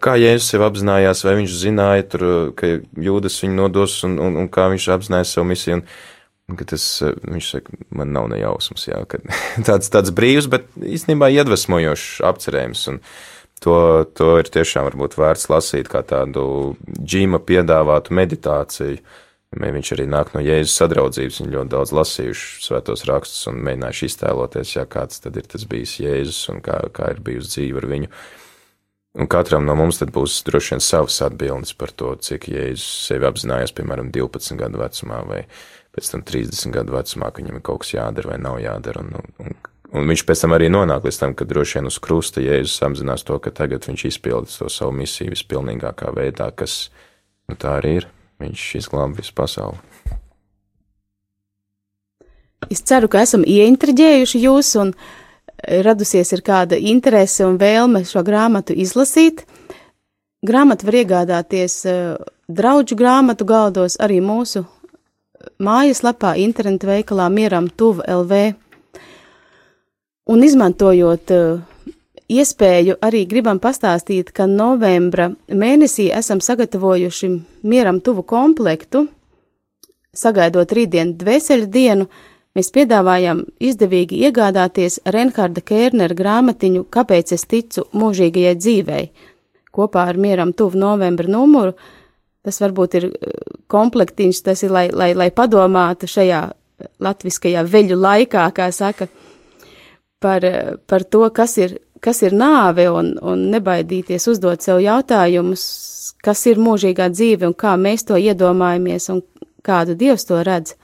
kā 0.00 0.16
Jēzus 0.20 0.54
sev 0.54 0.64
apzinājās, 0.66 1.24
vai 1.26 1.36
viņš 1.42 1.58
zināja, 1.64 2.08
tur, 2.14 2.24
ka 2.56 2.78
jūdas 2.96 3.42
viņu 3.44 3.58
nodos 3.58 3.98
un, 4.08 4.16
un, 4.22 4.40
un 4.44 4.48
kā 4.52 4.70
viņš 4.72 4.88
apzināja 4.96 5.28
savu 5.28 5.50
misiju. 5.52 5.82
Un, 5.82 5.84
un 6.52 6.58
tas, 6.68 6.86
viņš 7.04 7.50
saka, 7.56 7.76
man 7.94 8.12
nav 8.16 8.30
nejausmas, 8.32 8.88
jā, 8.88 9.02
ka 9.08 9.20
tāds, 9.68 9.92
tāds 9.92 10.14
brīvs, 10.16 10.48
bet 10.52 10.68
īstenībā 10.76 11.30
iedvesmojošs 11.36 12.22
apcerējums. 12.28 12.88
Un, 12.92 13.02
To, 13.62 13.74
to 14.18 14.28
ir 14.40 14.48
tiešām 14.50 14.88
varbūt 14.88 15.14
vērts 15.20 15.46
lasīt 15.52 15.90
kā 15.90 16.00
tādu 16.02 16.74
džīma 16.98 17.38
piedāvātu 17.46 18.14
meditāciju. 18.18 18.98
Viņš 19.52 19.90
arī 19.94 20.06
nāk 20.08 20.30
no 20.32 20.40
Jēzus 20.40 20.78
sadraudzības, 20.80 21.42
viņi 21.42 21.52
ļoti 21.52 21.70
daudz 21.74 21.90
lasījuši 21.92 22.62
svētos 22.64 23.04
rakstus 23.04 23.50
un 23.50 23.58
mēģinājuši 23.66 24.08
iztēloties, 24.08 24.70
jā, 24.78 24.86
kāds 24.88 25.20
tad 25.20 25.36
ir 25.36 25.44
tas 25.52 25.66
bijis 25.68 25.98
Jēzus 26.00 26.38
un 26.54 26.62
kā, 26.64 26.78
kā 26.96 27.10
ir 27.12 27.20
bijusi 27.22 27.52
dzīve 27.52 27.82
ar 27.82 27.88
viņu. 27.90 28.08
Un 29.20 29.28
katram 29.28 29.68
no 29.68 29.76
mums 29.76 30.00
būs 30.00 30.38
droši 30.48 30.72
vien 30.72 30.80
savas 30.80 31.20
atbildes 31.26 31.76
par 31.76 31.92
to, 31.92 32.14
cik 32.16 32.48
Jēzus 32.48 32.86
sevi 33.10 33.28
apzinājās, 33.28 33.76
piemēram, 33.76 34.08
12 34.14 34.56
gadu 34.56 34.80
vecumā 34.80 35.20
vai 35.28 35.42
pēc 35.92 36.14
tam 36.14 36.24
30 36.32 36.72
gadu 36.72 36.96
vecumā, 36.96 37.28
ka 37.28 37.44
viņam 37.44 37.60
ir 37.60 37.66
kaut 37.68 37.84
kas 37.84 37.92
jādara 37.92 38.32
vai 38.32 38.40
nav 38.40 38.56
jādara, 38.64 39.04
un, 39.04 39.20
un, 39.20 39.52
Un 39.52 39.71
viņš 39.92 40.24
pēc 40.24 40.44
tam 40.44 40.54
arī 40.56 40.70
nonāk 40.72 41.04
līdz 41.04 41.18
tam, 41.20 41.34
ka 41.36 41.44
droši 41.48 41.78
vien 41.78 41.90
uz 41.90 41.98
krusta 42.00 42.40
Jēzus 42.40 42.80
apzinās 42.86 43.26
to, 43.28 43.36
ka 43.42 43.52
tagad 43.52 43.84
viņš 43.88 44.06
izpildīs 44.08 44.56
to 44.60 44.70
savu 44.72 44.94
misiju 44.96 45.34
vispilnīgākā 45.34 46.14
veidā, 46.16 46.48
kas 46.56 46.86
nu, 47.50 47.56
tā 47.56 47.76
arī 47.80 47.98
ir. 48.00 48.08
Viņš 48.42 48.62
izglāba 48.80 49.20
visu 49.20 49.34
pasauli. 49.38 49.78
Es 52.72 52.80
ceru, 52.86 53.10
ka 53.10 53.22
esam 53.22 53.44
ieintriģējuši 53.46 54.40
jūs 54.42 54.72
un 54.80 54.94
radusies 55.84 56.32
ir 56.34 56.42
kāda 56.46 56.78
interese 56.78 57.46
un 57.46 57.58
vēlme 57.60 58.04
šo 58.08 58.24
grāmatu 58.26 58.74
izlasīt. 58.74 59.44
Grāmatu 60.42 60.88
var 60.88 60.98
iegādāties 61.02 61.76
uh, 61.86 62.16
draudžu 62.50 62.96
grāmatu 62.98 63.46
galdos 63.46 63.98
arī 64.02 64.18
mūsu 64.24 64.64
mājaslapā, 65.62 66.34
internetu 66.38 66.90
veikalā 66.90 67.28
Mieram 67.30 67.68
Tuva 67.70 68.06
LV. 68.10 68.61
Un 70.32 70.40
izmantojot 70.40 71.30
uh, 71.34 71.60
iespēju, 72.32 72.96
arī 73.04 73.26
gribam 73.28 73.58
pastāstīt, 73.60 74.30
ka 74.32 74.46
novembra 74.48 75.28
mēnesī 75.48 76.08
esam 76.14 76.40
sagatavojuši 76.40 77.28
mieram 77.68 78.00
tuvu 78.00 78.24
komplektu. 78.24 79.06
Sagaidot 80.16 80.72
rītdienu 80.72 81.16
dvēseli 81.20 81.68
dienu, 81.72 82.06
mēs 82.56 82.72
piedāvājam 82.72 83.42
izdevīgi 83.60 84.22
iegādāties 84.28 85.00
Renharda 85.04 85.60
Kērnera 85.64 86.16
grāmatiņu 86.16 86.86
Kāpēc 86.92 87.32
es 87.36 87.44
ticu 87.48 87.84
mūžīgajai 87.92 88.54
dzīvei, 88.60 89.04
kopā 89.72 90.06
ar 90.12 90.20
mieram 90.20 90.54
tuvu 90.56 90.80
novembra 90.80 91.28
numuru. 91.28 91.76
Tas 92.42 92.56
varbūt 92.60 92.96
ir 92.98 93.10
komplektiņš, 93.72 94.40
tas 94.48 94.64
ir, 94.64 94.72
lai, 94.72 94.86
lai, 94.88 95.12
lai 95.12 95.28
padomātu 95.30 96.08
šajā 96.08 96.40
latviskajā 97.04 97.62
veļu 97.68 98.00
laikā, 98.00 98.48
kā 98.56 98.70
saka, 98.74 99.06
par, 100.22 100.46
par 100.86 101.04
to, 101.04 101.26
kas 101.34 101.56
ir, 101.58 101.76
kas 102.02 102.22
ir 102.22 102.36
nāve, 102.36 102.86
un, 102.90 103.14
un 103.22 103.48
nebaidīties 103.52 104.28
uzdot 104.32 104.64
sev 104.64 104.80
jautājumus, 104.84 105.64
kas 106.22 106.46
ir 106.50 106.62
mūžīgā 106.62 107.10
dzīve 107.12 107.50
un 107.50 107.56
kā 107.58 107.74
mēs 107.80 108.06
to 108.08 108.18
iedomājamies 108.18 109.10
un 109.14 109.22
kādu 109.66 109.98
dievs 109.98 110.26
to 110.28 110.40
redz. 110.46 110.76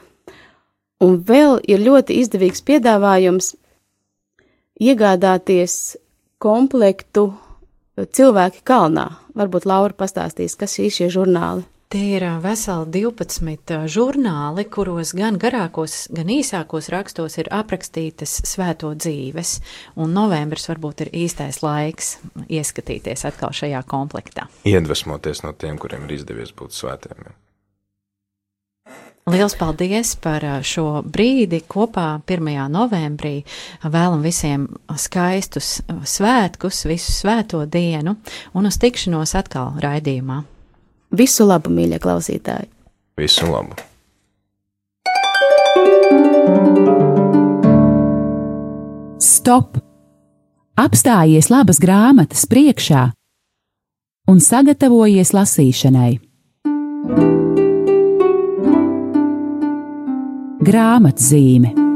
Un 1.05 1.21
vēl 1.23 1.61
ir 1.71 1.83
ļoti 1.85 2.19
izdevīgs 2.25 2.65
piedāvājums 2.67 3.53
iegādāties 4.83 5.97
komplektu 6.43 7.31
cilvēki 7.99 8.63
kalnā. 8.67 9.09
Varbūt 9.39 9.67
Laura 9.67 9.95
pastāstīs, 9.95 10.59
kas 10.59 10.79
ir 10.83 10.91
šie 10.95 11.11
žurnāli. 11.15 11.67
Tie 11.89 12.19
ir 12.19 12.25
veseli 12.45 12.85
12 12.93 13.87
žurnāli, 13.89 14.67
kuros 14.69 15.15
gan 15.17 15.39
garākos, 15.41 16.03
gan 16.13 16.29
īsākos 16.29 16.91
rakstos 16.93 17.39
ir 17.41 17.49
aprakstītas 17.49 18.35
svēto 18.45 18.91
dzīves, 18.93 19.55
un 19.97 20.13
novembris 20.13 20.69
varbūt 20.69 21.07
ir 21.07 21.11
īstais 21.25 21.63
laiks 21.65 22.19
ieskatīties 22.45 23.25
atkal 23.31 23.57
šajā 23.57 23.81
komplektā. 23.89 24.51
Iedvesmoties 24.69 25.41
no 25.47 25.55
tiem, 25.57 25.79
kuriem 25.81 26.05
ir 26.05 26.19
izdevies 26.19 26.53
būt 26.53 26.77
svētiem. 26.77 27.25
Ja. 27.25 27.33
Liels 29.33 29.57
paldies 29.57 30.13
par 30.21 30.45
šo 30.61 31.01
brīdi 31.01 31.63
kopā 31.65 32.21
1. 32.21 32.53
novembrī. 32.69 33.35
Vēlam 33.81 34.21
visiem 34.25 34.69
skaistus 34.93 35.79
svētkus, 36.05 36.85
visu 36.85 37.17
svēto 37.17 37.65
dienu 37.65 38.19
un 38.53 38.69
uz 38.69 38.77
tikšanos 38.77 39.37
atkal 39.41 39.73
raidījumā. 39.81 40.43
Visu 41.09 41.47
labu, 41.49 41.73
mīļie 41.73 41.99
klausītāji! 42.03 42.69
Visu 43.19 43.49
labu! 43.49 43.79
Stop! 49.19 49.81
Apstājies 50.79 51.49
labas 51.51 51.81
grāmatas 51.83 52.45
priekšā 52.47 53.09
un 54.31 54.39
sagatavojies 54.45 55.33
lasīšanai. 55.35 56.13
Grāmatzīme 60.69 61.88